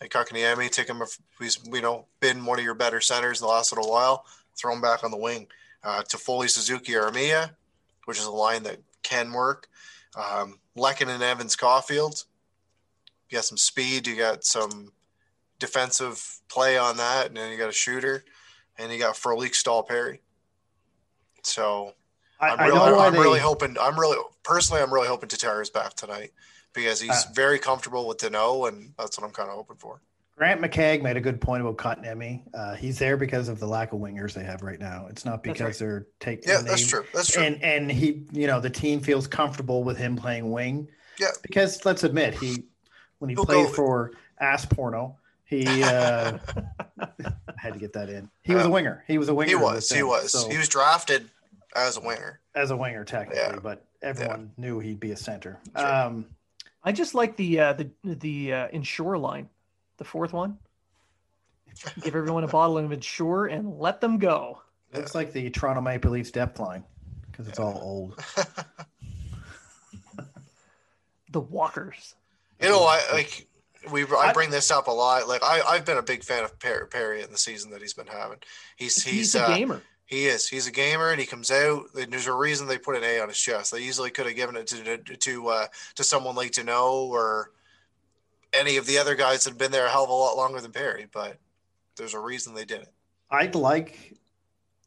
[0.00, 1.02] Like Kotkaniemi, take him.
[1.40, 4.24] He's you know been one of your better centers in the last little while.
[4.56, 5.48] Throw him back on the wing.
[5.82, 7.50] Uh, Toffoli, Suzuki, Armia,
[8.04, 9.68] which is a line that can work.
[10.14, 12.24] Um, and Evans, Caufield.
[13.32, 14.06] You got some speed.
[14.06, 14.92] You got some
[15.58, 18.24] defensive play on that, and then you got a shooter,
[18.78, 20.20] and you got Frolik, Staal Perry.
[21.42, 21.94] So
[22.38, 23.18] I'm, I, really, I am they...
[23.18, 23.76] really hoping.
[23.80, 26.32] I'm really personally, I'm really hoping Tatar is back tonight
[26.74, 30.02] because he's uh, very comfortable with Danault, and that's what I'm kind of hoping for.
[30.36, 32.42] Grant McCagg made a good point about Kotkaniemi.
[32.52, 35.06] Uh, he's there because of the lack of wingers they have right now.
[35.08, 35.78] It's not because right.
[35.78, 36.50] they're taking.
[36.50, 37.04] Yeah, that's true.
[37.14, 37.42] That's true.
[37.42, 40.88] And and he, you know, the team feels comfortable with him playing wing.
[41.18, 41.28] Yeah.
[41.42, 42.64] Because let's admit, he
[43.22, 43.72] when he He'll played go.
[43.72, 46.38] for Ass Porno, he uh,
[47.56, 48.28] had to get that in.
[48.42, 49.04] He was a winger.
[49.06, 49.48] He was a winger.
[49.48, 49.88] He was.
[49.88, 50.32] He was.
[50.32, 51.30] So, he was drafted
[51.76, 52.40] as a winger.
[52.56, 53.60] As a winger, technically, yeah.
[53.62, 54.64] but everyone yeah.
[54.64, 55.60] knew he'd be a center.
[55.76, 56.26] Um,
[56.82, 59.48] I just like the uh, the the uh, Ensure line,
[59.98, 60.58] the fourth one.
[62.02, 64.62] Give everyone a bottle of Ensure and let them go.
[64.92, 66.82] Looks like the Toronto Maple Leafs depth line
[67.30, 67.66] because it's yeah.
[67.66, 68.18] all old.
[71.30, 72.16] the Walkers.
[72.62, 73.48] You know, I like
[73.90, 75.28] we I bring this up a lot.
[75.28, 77.94] Like I I've been a big fan of Perry, Perry in the season that he's
[77.94, 78.38] been having.
[78.76, 79.82] He's he's, he's a uh, gamer.
[80.06, 80.46] He is.
[80.46, 81.86] He's a gamer, and he comes out.
[81.98, 83.72] And There's a reason they put an A on his chest.
[83.72, 87.50] They easily could have given it to to uh, to someone like Danault or
[88.52, 90.60] any of the other guys that have been there a hell of a lot longer
[90.60, 91.06] than Perry.
[91.10, 91.38] But
[91.96, 92.92] there's a reason they did it.
[93.30, 94.18] I'd like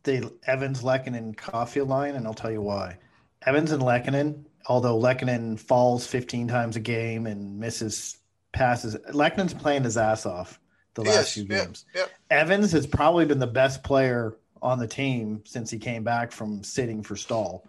[0.03, 2.97] the Evans, Lehkonen, Caufield line, and I'll tell you why.
[3.45, 8.17] Evans and Lehkonen, although Lehkonen falls 15 times a game and misses
[8.53, 10.59] passes, Lehkonen's playing his ass off
[10.95, 11.33] the last is.
[11.33, 11.85] few games.
[11.93, 16.31] Yeah, Evans has probably been the best player on the team since he came back
[16.31, 17.67] from sitting for Staal.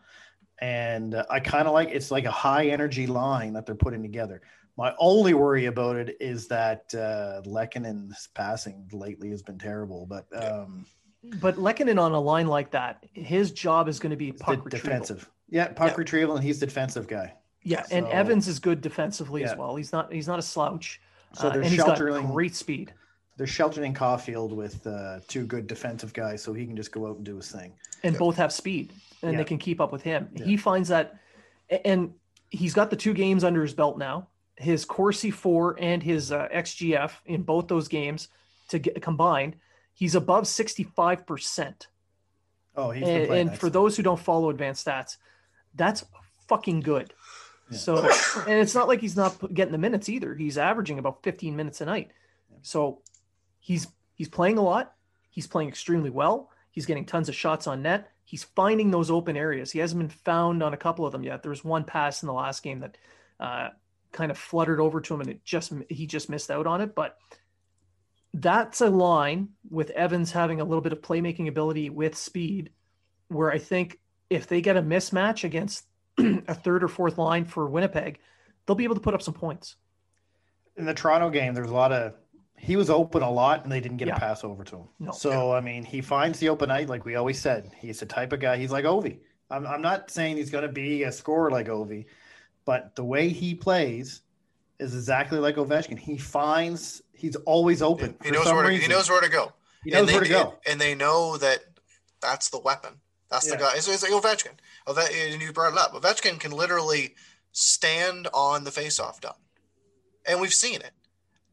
[0.61, 4.03] And uh, I kind of like it's like a high energy line that they're putting
[4.03, 4.41] together.
[4.79, 10.27] My only worry about it is that uh, Lehkonen's passing lately has been terrible, but
[10.35, 10.87] um,
[11.41, 15.31] but Lehkonen on a line like that, his job is going to be puck defensive.
[15.49, 15.95] Yeah, puck yeah.
[15.97, 17.35] retrieval, and he's the defensive guy.
[17.63, 19.53] Yeah, so, and Evans is good defensively yeah.
[19.53, 19.77] as well.
[19.77, 21.01] He's not he's not a slouch.
[21.35, 22.93] So uh, and he's got great speed
[23.37, 27.17] they're sheltering Caufield with uh, two good defensive guys, so he can just go out
[27.17, 27.73] and do his thing.
[28.03, 28.93] And both have speed,
[29.23, 30.29] and they can keep up with him.
[30.35, 31.19] He finds that,
[31.85, 32.15] and
[32.51, 34.29] he's got the two games under his belt now.
[34.57, 38.29] His Corsi for and his uh, XGF in both those games
[38.69, 39.57] to get combined,
[39.93, 41.89] he's above sixty five percent.
[42.75, 45.19] Oh, he's and, and for those who don't follow advanced stats,
[45.77, 46.05] that's
[46.49, 47.13] fucking good.
[47.71, 47.79] Yeah.
[47.79, 47.97] So,
[48.47, 50.35] and it's not like he's not getting the minutes either.
[50.35, 52.11] He's averaging about 15 minutes a night.
[52.63, 53.03] So
[53.61, 54.95] he's he's playing a lot.
[55.31, 56.51] He's playing extremely well.
[56.71, 58.11] He's getting tons of shots on net.
[58.25, 59.71] He's finding those open areas.
[59.71, 61.43] He hasn't been found on a couple of them yet.
[61.43, 62.99] There was one pass in the last game that
[63.39, 63.69] uh,
[64.13, 66.95] kind of fluttered over to him, and it just he just missed out on it.
[66.95, 67.19] But
[68.35, 72.71] that's a line with Evans having a little bit of playmaking ability with speed,
[73.29, 73.99] where I think
[74.31, 75.87] if they get a mismatch against
[76.19, 78.19] a third or fourth line for Winnipeg,
[78.67, 79.77] they'll be able to put up some points.
[80.77, 82.15] In the Toronto game, there's a lot of
[82.59, 84.17] he was open a lot and they didn't get yeah.
[84.17, 84.89] a pass over to him.
[84.99, 87.71] No, so I mean, he finds the open night like we always said.
[87.79, 88.57] He's the type of guy.
[88.57, 89.19] He's like Ovi.
[89.51, 92.07] I'm I'm not saying he's going to be a scorer like Ovi,
[92.65, 94.23] but the way he plays
[94.79, 95.99] is exactly like Ovechkin.
[95.99, 98.17] He finds he's always open.
[98.23, 99.53] He, knows where to, he knows where to go.
[99.85, 101.61] He knows they, where to go, and they know that
[102.21, 102.95] that's the weapon.
[103.31, 103.55] That's yeah.
[103.55, 103.73] the guy.
[103.77, 104.53] It's, it's like Ovechkin.
[104.87, 105.33] Ovechkin.
[105.33, 105.93] And you brought it up.
[105.93, 107.15] Ovechkin can literally
[107.53, 109.39] stand on the faceoff dot,
[110.27, 110.93] and we've seen it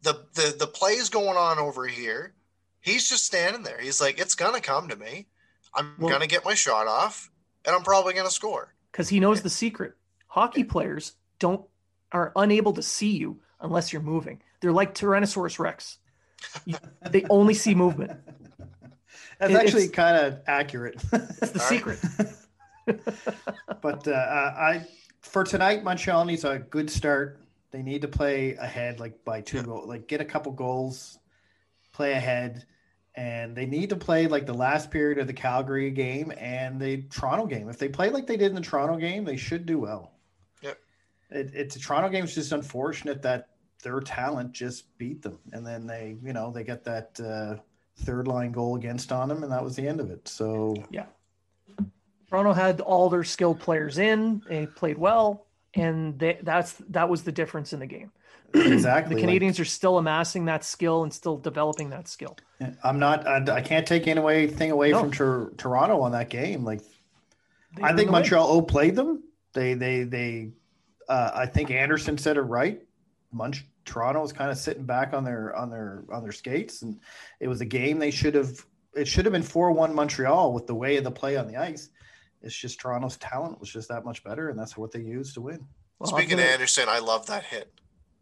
[0.03, 2.34] the the the plays going on over here.
[2.80, 3.80] He's just standing there.
[3.80, 5.28] He's like, it's gonna come to me.
[5.74, 7.32] I'm well, gonna get my shot off,
[7.65, 8.74] and I'm probably gonna score.
[8.91, 9.95] Because he knows the secret.
[10.28, 11.65] Hockey players don't
[12.11, 14.41] are unable to see you unless you're moving.
[14.59, 15.97] They're like Tyrannosaurus Rex.
[16.65, 16.76] You,
[17.09, 18.11] they only see movement.
[19.50, 21.02] That's it, actually kind of accurate.
[21.14, 22.00] It's the secret.
[23.82, 24.86] but uh, I,
[25.22, 27.39] for tonight, Montreal needs a good start.
[27.72, 31.18] They need to play ahead, like by two goals, like get a couple goals,
[31.91, 32.66] play ahead,
[33.16, 37.04] and they need to play like the last period of the Calgary game and the
[37.04, 37.70] Toronto game.
[37.70, 40.12] If they play like they did in the Toronto game, they should do well.
[40.62, 40.78] Yep.
[41.32, 42.24] It, it's a Toronto game.
[42.26, 43.50] It's just unfortunate that
[43.84, 47.62] their talent just beat them, and then they, you know, they get that uh,
[47.98, 50.28] third line goal against on them, and that was the end of it.
[50.28, 51.06] So yeah.
[52.30, 54.41] Toronto had all their skilled players in.
[54.50, 58.12] They played well and they, that's that was the difference in the game.
[58.54, 59.16] Exactly.
[59.16, 62.38] the Canadiens like, are still amassing that skill and still developing that skill.
[62.84, 63.28] I'm not.
[63.28, 65.10] I, I can't take anything away no.
[65.10, 66.64] from Toronto on that game.
[66.64, 66.82] Like
[67.82, 69.24] I think Montreal played them.
[69.54, 70.52] They they they.
[71.10, 72.82] Uh, I think Anderson said it right.
[73.32, 76.99] Munch, Toronto was kind of sitting back on their on their on their skates, and
[77.39, 78.65] it was a game they should have.
[78.95, 81.57] It should have been four one Montreal with the way of the play on the
[81.57, 81.89] ice.
[82.41, 85.41] It's just Toronto's talent was just that much better, and that's what they used to
[85.41, 85.65] win.
[85.97, 87.71] Well, Speaking of Anderson, I love that hit.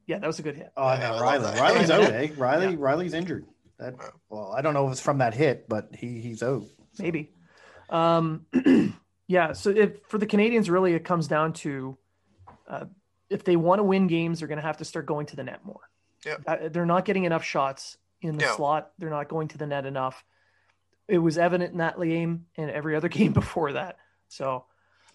[0.05, 0.72] Yeah, that was a good hit.
[0.78, 1.59] Oh, yeah, no, Riley.
[1.59, 2.30] Riley's out, eh?
[2.38, 2.76] Riley, yeah.
[2.78, 3.45] Riley's injured.
[3.80, 3.95] That,
[4.30, 6.64] well, I don't know if it's from that hit, but he he's out.
[6.93, 7.03] So.
[7.03, 7.32] Maybe.
[7.89, 8.45] Um,
[9.28, 9.53] yeah.
[9.53, 11.97] So if for the Canadiens, really, it comes down to
[12.68, 12.86] uh,
[13.32, 15.44] if they want to win games, they're going to have to start going to the
[15.44, 15.80] net more.
[16.26, 16.36] Yeah.
[16.46, 18.92] Uh, they're not getting enough shots in the slot.
[19.00, 20.24] They're not going to the net enough.
[21.08, 23.98] It was evident in that game and every other game before that.
[24.28, 24.66] So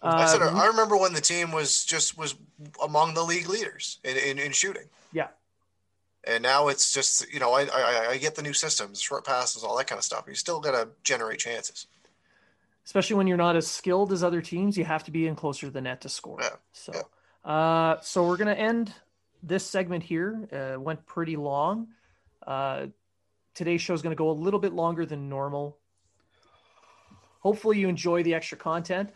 [0.01, 2.35] uh, I said I remember when the team was just was
[2.83, 4.89] among the league leaders in, in, in shooting.
[5.11, 5.29] Yeah.
[6.23, 9.63] And now it's just you know I, I, I get the new systems, short passes,
[9.63, 10.25] all that kind of stuff.
[10.27, 11.87] You still got to generate chances.
[12.85, 15.67] Especially when you're not as skilled as other teams, you have to be in closer
[15.67, 16.39] to the net to score.
[16.41, 16.49] Yeah.
[16.71, 17.01] So, yeah.
[17.47, 18.93] Uh, so we're gonna end
[19.41, 20.47] this segment here.
[20.51, 21.87] Uh, went pretty long.
[22.45, 22.87] Uh,
[23.57, 25.77] today's show is going to go a little bit longer than normal.
[27.39, 29.09] Hopefully, you enjoy the extra content.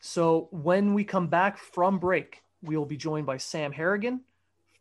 [0.00, 4.20] So when we come back from break, we will be joined by Sam Harrigan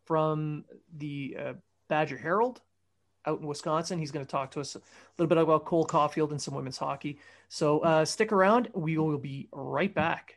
[0.05, 0.65] from
[0.97, 1.53] the uh,
[1.87, 2.61] Badger Herald
[3.25, 3.97] out in Wisconsin.
[3.97, 4.81] He's going to talk to us a
[5.17, 7.19] little bit about Cole Caufield and some women's hockey.
[7.49, 8.69] So uh, stick around.
[8.73, 10.36] We will be right back.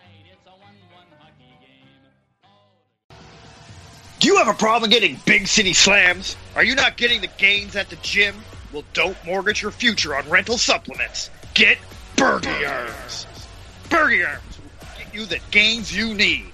[4.21, 6.37] Do you have a problem getting big city slams?
[6.55, 8.35] Are you not getting the gains at the gym?
[8.71, 11.31] Well, don't mortgage your future on rental supplements.
[11.55, 11.79] Get
[12.17, 13.25] Bergie Arms.
[13.89, 16.45] Bergie Arms will get you the gains you need.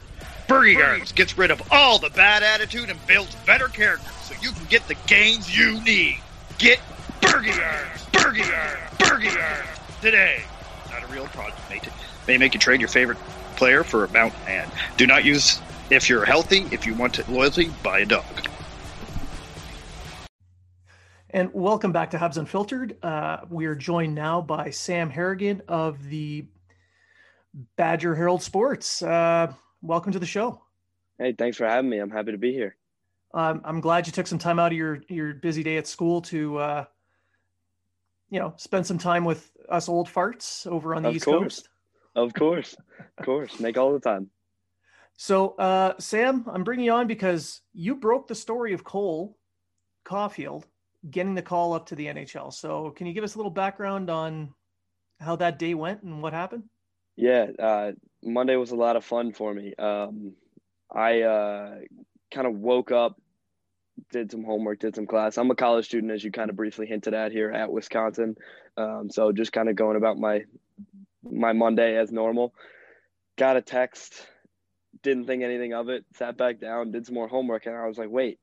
[0.47, 4.51] Bergie Arms gets rid of all the bad attitude and builds better character so you
[4.51, 6.21] can get the gains you need.
[6.59, 6.79] Get
[7.19, 8.01] Bergie Arms.
[8.13, 8.97] Bergie Arms.
[8.97, 9.67] Bergie Arms
[10.01, 10.41] today.
[10.89, 11.83] Not a real product, mate.
[12.29, 13.17] May make you trade your favorite
[13.57, 14.71] player for a mountain man.
[14.95, 15.59] do not use
[15.89, 18.25] if you're healthy, if you want loyalty, buy a dog.
[21.29, 22.97] And welcome back to Habs Unfiltered.
[23.03, 26.45] Uh, we are joined now by Sam Harrigan of the
[27.75, 29.01] Badger Herald Sports.
[29.01, 30.61] Uh, welcome to the show.
[31.19, 31.99] Hey, thanks for having me.
[31.99, 32.75] I'm happy to be here.
[33.33, 36.21] Um, I'm glad you took some time out of your your busy day at school
[36.23, 36.85] to, uh,
[38.29, 41.39] you know, spend some time with us old farts over on the of East course.
[41.39, 41.69] Coast.
[42.15, 42.75] Of course,
[43.17, 44.29] of course, make all the time.
[45.17, 49.35] So, uh, Sam, I'm bringing you on because you broke the story of Cole
[50.05, 50.63] Caufield
[51.09, 52.53] getting the call up to the NHL.
[52.53, 54.53] So, can you give us a little background on
[55.19, 56.63] how that day went and what happened?
[57.15, 57.91] Yeah, uh,
[58.23, 59.73] Monday was a lot of fun for me.
[59.75, 60.33] Um,
[60.93, 61.79] I uh,
[62.31, 63.19] kind of woke up,
[64.11, 65.39] did some homework, did some class.
[65.39, 68.35] I'm a college student, as you kind of briefly hinted at here at Wisconsin.
[68.77, 70.43] Um, so just kind of going about my
[71.23, 72.53] my Monday as normal.
[73.35, 74.27] Got a text,
[75.07, 76.05] didn't think anything of it.
[76.15, 78.39] Sat back down, did some more homework, and I was like, wait,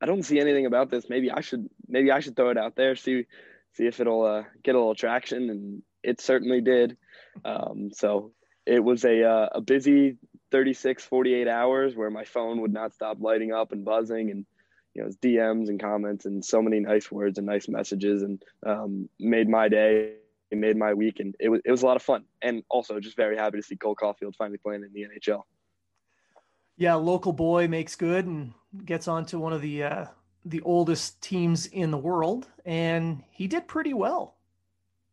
[0.00, 1.08] I don't see anything about this.
[1.08, 3.26] Maybe I should maybe I should throw it out there, see
[3.72, 6.96] see if it'll uh, get a little traction, and it certainly did.
[7.44, 8.32] Um, so
[8.66, 10.16] it was a uh, a busy
[10.52, 14.46] 36, 48 hours where my phone would not stop lighting up and buzzing, and
[14.94, 19.08] you know, DMs and comments and so many nice words and nice messages, and um,
[19.18, 20.14] made my day.
[20.52, 23.16] Made my week, and it was it was a lot of fun, and also just
[23.16, 25.44] very happy to see Cole Caufield finally playing in the NHL
[26.80, 28.54] yeah, local boy makes good and
[28.86, 30.06] gets onto one of the uh,
[30.46, 34.36] the oldest teams in the world, and he did pretty well.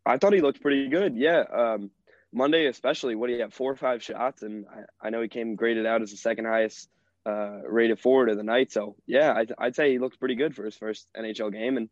[0.05, 1.17] I thought he looked pretty good.
[1.17, 1.91] Yeah, um,
[2.33, 3.15] Monday especially.
[3.15, 4.65] What he had four or five shots, and
[5.01, 6.87] I, I, know he came graded out as the second highest
[7.25, 8.71] uh, rated forward of the night.
[8.71, 11.89] So yeah, I, I'd say he looked pretty good for his first NHL game, and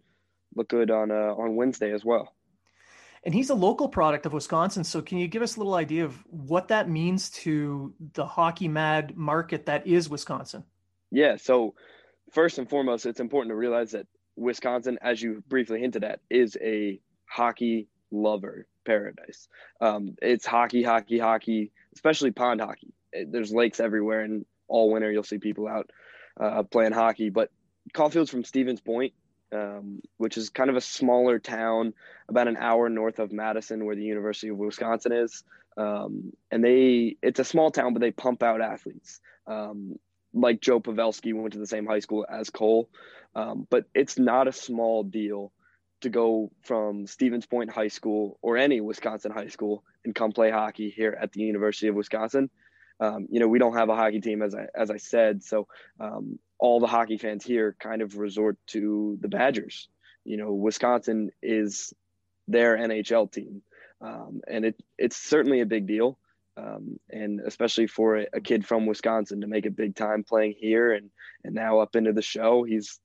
[0.55, 2.33] looked good on uh, on Wednesday as well.
[3.25, 4.83] And he's a local product of Wisconsin.
[4.83, 8.67] So, can you give us a little idea of what that means to the hockey
[8.67, 10.63] mad market that is Wisconsin?
[11.11, 11.35] Yeah.
[11.37, 11.73] So,
[12.31, 14.05] first and foremost, it's important to realize that
[14.35, 19.47] Wisconsin, as you briefly hinted at, is a hockey lover paradise.
[19.81, 22.93] Um, it's hockey, hockey, hockey, especially pond hockey.
[23.27, 25.89] There's lakes everywhere, and all winter you'll see people out
[26.39, 27.29] uh, playing hockey.
[27.29, 27.49] But
[27.93, 29.13] Caufield's from Stevens Point,
[29.51, 31.93] um, which is kind of a smaller town,
[32.27, 35.43] about an hour north of Madison, where the University of Wisconsin is.
[35.77, 39.19] Um, and they, it's a small town, but they pump out athletes.
[39.47, 39.95] Um,
[40.33, 42.89] like Joe Pavelski went to the same high school as Cole,
[43.35, 45.51] um, but it's not a small deal
[46.01, 50.51] to go from Stevens Point High School or any Wisconsin high school and come play
[50.51, 52.49] hockey here at the University of Wisconsin.
[52.99, 55.67] Um, you know, we don't have a hockey team, as I as I said, so
[55.99, 59.89] um, all the hockey fans here kind of resort to the Badgers.
[60.23, 61.93] You know, Wisconsin is
[62.47, 63.61] their NHL team,
[64.01, 66.17] um, and it it's certainly a big deal,
[66.57, 70.55] um, and especially for a, a, kid from Wisconsin to make a big time playing
[70.57, 71.09] here and
[71.43, 72.99] and now up into the show, he's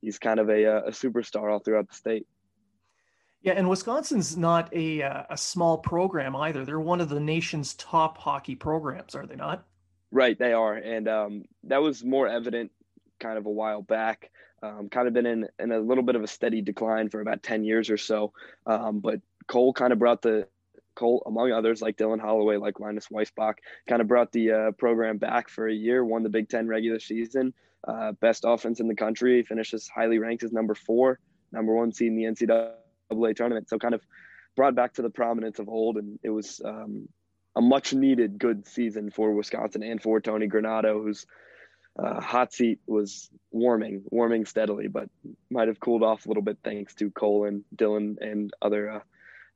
[0.00, 2.26] he's kind of a, a superstar all throughout the state.
[3.42, 6.64] Yeah, and Wisconsin's not a uh, a small program either.
[6.64, 9.64] They're one of the nation's top hockey programs, are they not?
[10.10, 12.70] Right, they are, and um, that was more evident
[13.20, 14.30] kind of a while back.
[14.62, 17.42] Um, kind of been in, in a little bit of a steady decline for about
[17.42, 18.32] 10 years or so.
[18.64, 20.48] Um, but Cole kind of brought the
[20.94, 23.54] Cole, among others, like Dylan Holloway, like Linus Weissbach,
[23.86, 26.98] kind of brought the uh, program back for a year, won the Big Ten regular
[26.98, 27.52] season,
[27.86, 31.20] uh, best offense in the country, finishes highly ranked as number four,
[31.52, 32.72] number one seed in the NCAA
[33.10, 33.68] tournament.
[33.68, 34.02] So kind of
[34.56, 35.96] brought back to the prominence of old.
[35.96, 37.08] And it was um,
[37.54, 41.26] a much needed good season for Wisconsin and for Tony Granato, whose
[41.98, 45.08] uh, hot seat was warming, warming steadily, but
[45.50, 49.00] might have cooled off a little bit thanks to Cole and Dylan and other uh,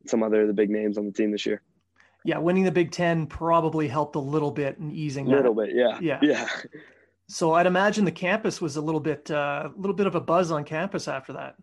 [0.07, 1.61] some other of the big names on the team this year.
[2.25, 5.27] Yeah, winning the Big Ten probably helped a little bit in easing.
[5.27, 5.33] That.
[5.33, 6.49] A little bit, yeah, yeah, yeah.
[7.29, 10.21] So I'd imagine the campus was a little bit, a uh, little bit of a
[10.21, 11.55] buzz on campus after that.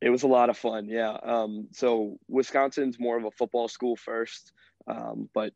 [0.00, 1.12] It was a lot of fun, yeah.
[1.12, 4.52] Um, so Wisconsin's more of a football school first,
[4.86, 5.52] um, but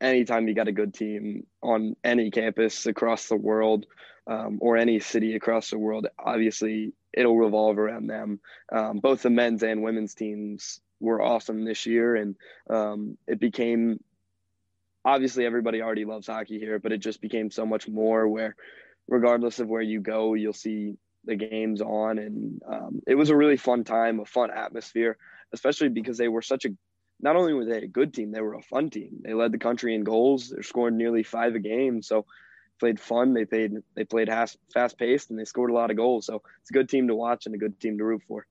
[0.00, 3.86] anytime you got a good team on any campus across the world
[4.26, 8.40] um, or any city across the world, obviously it'll revolve around them.
[8.72, 12.36] Um, both the men's and women's teams were awesome this year, and
[12.68, 14.00] um, it became
[15.04, 18.56] obviously everybody already loves hockey here, but it just became so much more where,
[19.06, 20.96] regardless of where you go, you'll see
[21.26, 25.18] the games on, and um, it was a really fun time, a fun atmosphere,
[25.52, 26.70] especially because they were such a
[27.20, 29.20] not only were they a good team, they were a fun team.
[29.22, 30.50] They led the country in goals.
[30.50, 32.02] They're scoring nearly five a game.
[32.02, 32.26] So
[32.78, 33.32] played fun.
[33.32, 36.26] They played they played fast paced and they scored a lot of goals.
[36.26, 38.46] So it's a good team to watch and a good team to root for.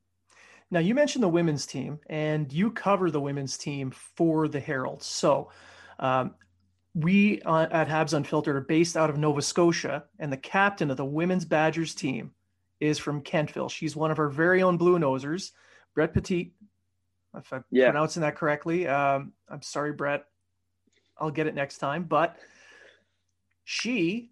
[0.72, 5.04] Now you mentioned the women's team, and you cover the women's team for the Herald.
[5.04, 5.52] So
[6.00, 6.34] um,
[6.96, 10.98] we uh, at Habs Unfiltered are based out of Nova Scotia, and the captain of
[10.98, 12.32] the women's Badgers team
[12.86, 13.70] is from Kentville.
[13.70, 15.52] She's one of our very own Blue Nosers.
[15.94, 16.52] Brette Pettet
[17.38, 17.86] if I'm yeah.
[17.86, 18.88] pronouncing that correctly.
[18.88, 20.26] Um, I'm sorry, Brette.
[21.18, 22.04] I'll get it next time.
[22.04, 22.38] But
[23.64, 24.32] she,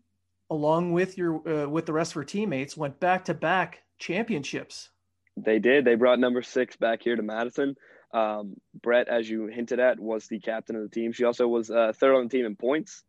[0.50, 4.90] along with your uh, with the rest of her teammates, went back to back championships.
[5.38, 5.86] They did.
[5.86, 7.76] They brought number six back here to Madison.
[8.14, 11.12] Um, Brette, as you hinted at, was the captain of the team.
[11.14, 13.04] She also was uh, third on the team in points,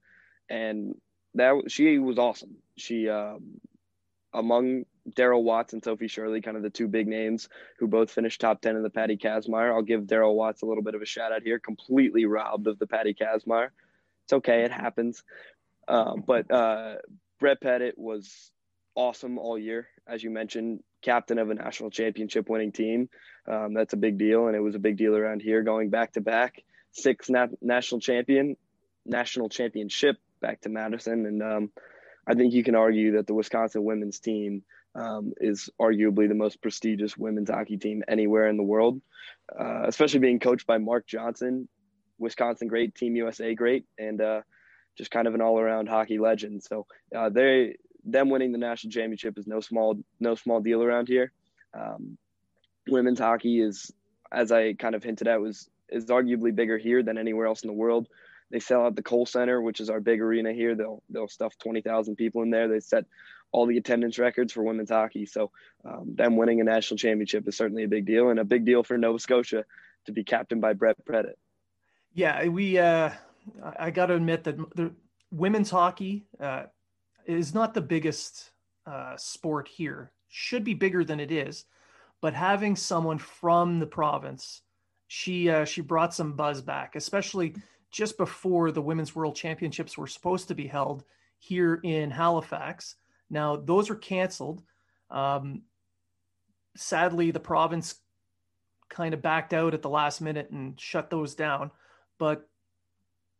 [0.48, 0.94] and
[1.34, 2.56] that she was awesome.
[2.78, 3.60] She um,
[4.32, 7.48] among Daryl Watts and Sophie Shirley, kind of the two big names
[7.78, 9.74] who both finished top 10 in the Patty Kazmaier.
[9.74, 12.78] I'll give Daryl Watts a little bit of a shout out here, completely robbed of
[12.78, 13.68] the Patty Kazmaier.
[14.24, 15.22] It's okay, it happens.
[15.86, 16.96] Uh, but uh,
[17.38, 18.50] Brette Pettet was
[18.94, 23.10] awesome all year, as you mentioned, captain of a national championship winning team.
[23.46, 26.12] Um, that's a big deal, and it was a big deal around here, going back
[26.12, 28.56] to back, six na- national champion,
[29.04, 31.70] national championship back to Madison, and um,
[32.26, 34.62] I think you can argue that the Wisconsin women's team
[34.94, 39.00] um, is arguably the most prestigious women's hockey team anywhere in the world,
[39.58, 41.68] uh, especially being coached by Mark Johnson,
[42.18, 44.40] Wisconsin great, Team USA great, and uh,
[44.96, 46.62] just kind of an all-around hockey legend.
[46.62, 51.08] So uh, they them winning the national championship is no small no small deal around
[51.08, 51.32] here.
[51.72, 52.16] Um,
[52.88, 53.90] women's hockey is,
[54.30, 57.68] as I kind of hinted at, was is arguably bigger here than anywhere else in
[57.68, 58.08] the world.
[58.50, 60.74] They sell out the Kohl Center, which is our big arena here.
[60.74, 62.68] They'll they'll stuff twenty thousand people in there.
[62.68, 63.04] They set
[63.54, 65.26] all the attendance records for women's hockey.
[65.26, 65.52] So
[65.84, 68.82] um, them winning a national championship is certainly a big deal, and a big deal
[68.82, 69.64] for Nova Scotia
[70.06, 71.38] to be captained by Brette Pettet.
[72.12, 72.78] Yeah, we.
[72.78, 73.10] Uh,
[73.78, 74.92] I got to admit that the
[75.30, 76.64] women's hockey uh,
[77.26, 78.50] is not the biggest
[78.86, 80.10] uh, sport here.
[80.28, 81.64] Should be bigger than it is,
[82.20, 84.62] but having someone from the province
[85.06, 87.54] she uh, she brought some buzz back, especially
[87.92, 91.04] just before the Women's World Championships were supposed to be held
[91.38, 92.96] here in Halifax.
[93.30, 94.62] Now those are canceled.
[95.10, 95.62] Um,
[96.76, 97.96] sadly, the province
[98.88, 101.70] kind of backed out at the last minute and shut those down.
[102.18, 102.48] But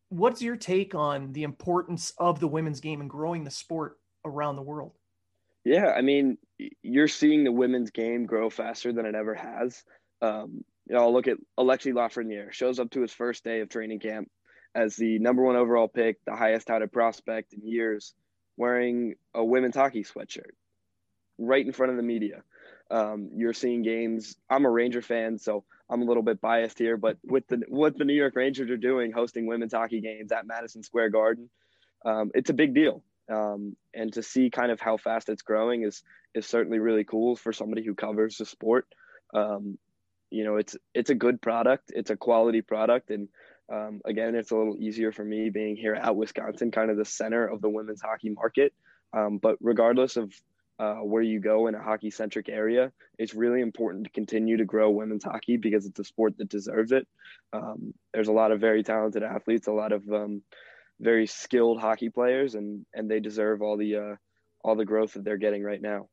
[0.09, 4.57] what's your take on the importance of the women's game and growing the sport around
[4.57, 4.93] the world?
[5.64, 6.39] Yeah, I mean,
[6.82, 9.82] you're seeing the women's game grow faster than it ever has.
[10.20, 14.01] Um, you know, look at Alexi Lafreniere shows up to his first day of training
[14.01, 14.28] camp
[14.74, 18.14] as the number one overall pick, the highest touted prospect in years,
[18.57, 20.53] wearing a women's hockey sweatshirt
[21.39, 22.43] right in front of the media.
[22.91, 24.37] Um, you're seeing games.
[24.49, 27.97] I'm a Ranger fan, so I'm a little bit biased here, but with the what
[27.97, 31.51] the New York Rangers are doing, hosting women's hockey games at Madison Square Garden,
[32.05, 33.03] um, it's a big deal.
[33.33, 36.03] Um, and to see kind of how fast it's growing is
[36.35, 38.87] is certainly really cool for somebody who covers the sport.
[39.33, 39.79] Um,
[40.31, 43.29] you know, it's it's a good product, it's a quality product, and
[43.73, 47.05] um, again, it's a little easier for me being here at Wisconsin, kind of the
[47.05, 48.73] center of the women's hockey market.
[49.12, 50.33] Um, but regardless of
[50.79, 54.65] uh, where you go in a hockey centric area, it's really important to continue to
[54.65, 57.07] grow women's hockey because it's a sport that deserves it.
[57.53, 60.43] Um, there's a lot of very talented athletes, a lot of um,
[61.01, 64.17] very skilled hockey players, and and they deserve all the uh,
[64.62, 66.09] all the growth that they're getting right now.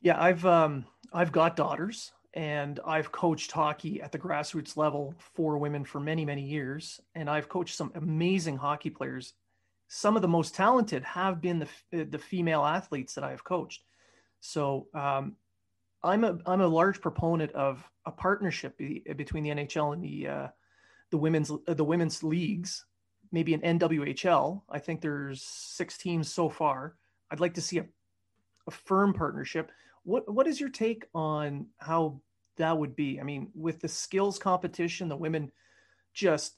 [0.00, 5.58] Yeah, I've um, I've got daughters, and I've coached hockey at the grassroots level for
[5.58, 9.34] women for many many years, and I've coached some amazing hockey players
[9.94, 11.58] some of the most talented have been
[11.90, 13.84] the, the female athletes that I have coached.
[14.40, 15.36] So um,
[16.02, 20.28] I'm a I'm a large proponent of a partnership be, between the NHL and the
[20.28, 20.48] uh,
[21.10, 22.86] the women's uh, the women's leagues,
[23.32, 24.62] maybe an NWHL.
[24.70, 26.96] I think there's six teams so far.
[27.30, 27.84] I'd like to see a,
[28.66, 29.70] a firm partnership.
[30.04, 32.20] What what is your take on how
[32.56, 33.20] that would be?
[33.20, 35.50] I mean, with the skills competition, the women
[36.14, 36.56] just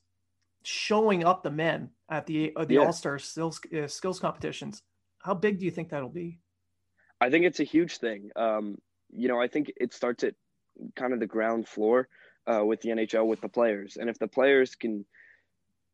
[0.63, 2.81] showing up the men at the uh, the yeah.
[2.81, 4.83] All Star skills uh, skills competitions.
[5.19, 6.39] How big do you think that'll be?
[7.21, 8.31] I think it's a huge thing.
[8.37, 8.79] Um,
[9.11, 10.35] you know, I think it starts at
[10.97, 12.09] kind of the ground floor
[12.47, 15.05] uh, with the NHL with the players, and if the players can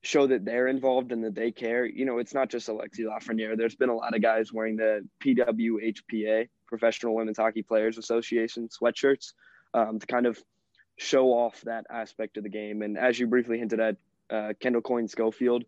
[0.02, 3.56] show that they're involved and that they care, you know, it's not just Alexi Lafreniere.
[3.56, 9.34] There's been a lot of guys wearing the PWHPA, Professional Women's Hockey Players Association sweatshirts,
[9.74, 10.42] um, to kind of
[10.96, 12.82] show off that aspect of the game.
[12.82, 13.96] And as you briefly hinted at,
[14.30, 15.64] uh, Kendall Coyne Schofield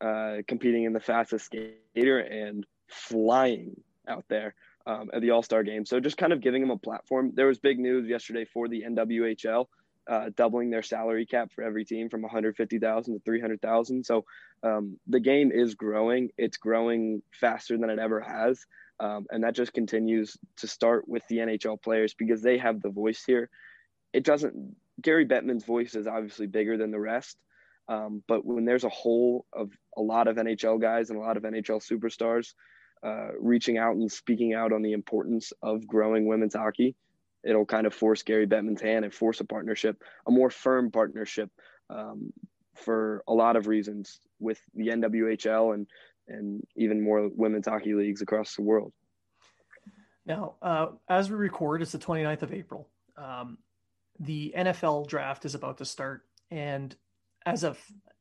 [0.00, 4.54] uh, competing in the fastest skater and flying out there
[4.86, 5.84] um, at the All Star game.
[5.84, 7.32] So just kind of giving him a platform.
[7.34, 9.66] There was big news yesterday for the NWHL.
[10.08, 14.06] Uh, doubling their salary cap for every team from 150,000 to 300,000.
[14.06, 14.24] So
[14.62, 16.30] um, the game is growing.
[16.38, 18.66] It's growing faster than it ever has.
[18.98, 22.90] Um, and that just continues to start with the NHL players because they have the
[22.90, 23.50] voice here.
[24.12, 27.36] It doesn't, Gary Bettman's voice is obviously bigger than the rest.
[27.88, 31.36] Um, but when there's a whole of a lot of NHL guys and a lot
[31.36, 32.54] of NHL superstars
[33.04, 36.96] uh, reaching out and speaking out on the importance of growing women's hockey,
[37.44, 41.50] it'll kind of force Gary Bettman's hand and force a partnership, a more firm partnership
[41.90, 42.32] um,
[42.74, 45.86] for a lot of reasons with the NWHL and
[46.28, 48.92] and even more women's hockey leagues across the world.
[50.24, 52.88] Now, uh, as we record, it's the 29th of April.
[53.16, 53.58] Um,
[54.18, 56.94] the NFL draft is about to start, and
[57.44, 57.76] as a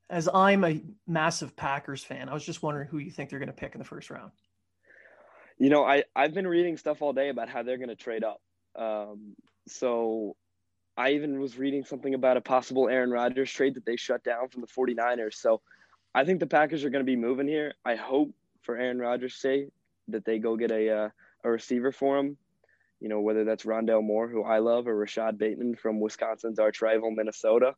[0.10, 3.48] as I'm a massive Packers fan, I was just wondering who you think they're going
[3.48, 4.32] to pick in the first round.
[5.58, 8.24] You know, I I've been reading stuff all day about how they're going to trade
[8.24, 8.42] up.
[8.76, 9.36] Um,
[9.68, 10.36] so
[10.98, 14.50] I even was reading something about a possible Aaron Rodgers trade that they shut down
[14.50, 15.36] from the 49ers.
[15.36, 15.62] So
[16.16, 17.74] I think the Packers are going to be moving here.
[17.86, 19.68] I hope for Aaron Rodgers' sake
[20.08, 21.10] that they go get a uh,
[21.44, 22.38] a receiver for him.
[23.00, 26.82] You know, whether that's Rondale Moore, who I love, or Rashod Bateman from Wisconsin's arch
[26.82, 27.76] rival Minnesota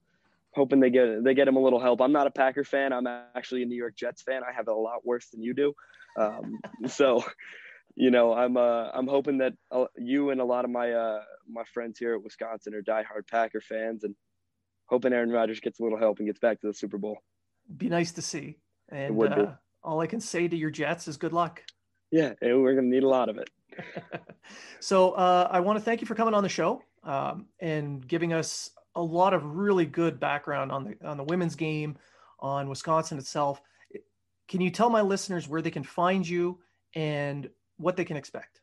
[0.58, 2.02] hoping they get they get him a little help.
[2.02, 2.92] I'm not a Packer fan.
[2.92, 4.42] I'm actually a New York Jets fan.
[4.44, 5.74] I have it a lot worse than you do.
[6.18, 7.24] Um, so,
[7.96, 11.22] you know, I'm uh, I'm hoping that uh, you and a lot of my uh,
[11.50, 14.16] my friends here at Wisconsin are diehard Packer fans, and
[14.88, 17.18] hoping Aaron Rodgers gets a little help and gets back to the Super Bowl.
[17.76, 18.58] Be nice to see.
[18.90, 19.54] And uh,
[19.84, 21.64] all I can say to your Jets is good luck.
[22.12, 23.50] Yeah, we're going to need a lot of it.
[24.80, 28.34] so uh, I want to thank you for coming on the show um, and giving
[28.34, 31.98] us a lot of really good background on the on the women's game,
[32.40, 33.62] on Wisconsin itself.
[34.48, 36.60] Can you tell my listeners where they can find you
[36.96, 38.62] and what they can expect?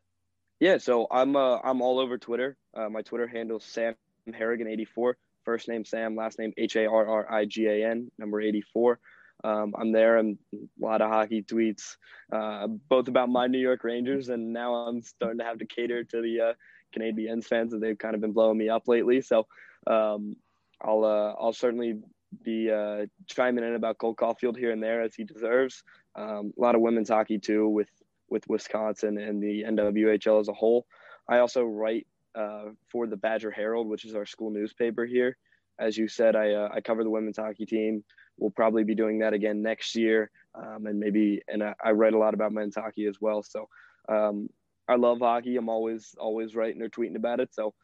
[0.60, 2.56] Yeah, so I'm uh, I'm all over Twitter.
[2.72, 3.94] Uh, my Twitter handle Sam
[4.32, 5.16] Harrigan 84.
[5.44, 8.98] First name Sam, last name H A R R I G A N, number 84.
[9.42, 11.96] Um, I'm there and a lot of hockey tweets,
[12.32, 16.02] uh, both about my New York Rangers, and now I'm starting to have to cater
[16.02, 19.20] to the uh, fans, and they've kind of been blowing me up lately.
[19.20, 19.46] So
[19.86, 20.36] um,
[20.80, 22.00] I'll uh, I'll certainly
[22.42, 25.82] be uh, chiming in about Cole Caufield here and there as he deserves.
[26.16, 27.90] Um, a lot of women's hockey too with
[28.30, 30.86] with Wisconsin and the NWHL as a whole.
[31.28, 35.36] I also write uh, for the Badger Herald, which is our school newspaper here.
[35.78, 38.04] As you said, I uh, I cover the women's hockey team.
[38.38, 42.14] We'll probably be doing that again next year, um, and maybe and I, I, write
[42.14, 43.42] a lot about men's hockey as well.
[43.42, 43.68] So
[44.08, 44.48] um,
[44.88, 45.56] I love hockey.
[45.56, 47.52] I'm always always writing or tweeting about it.
[47.52, 47.74] So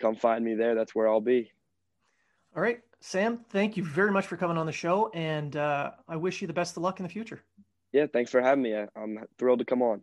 [0.00, 0.74] come find me there.
[0.74, 1.50] That's where I'll be.
[2.54, 3.40] All right, Sam.
[3.48, 6.52] Thank you very much for coming on the show, and uh, I wish you the
[6.52, 7.40] best of luck in the future.
[7.92, 8.74] Yeah, thanks for having me.
[8.74, 10.02] I'm thrilled to come on.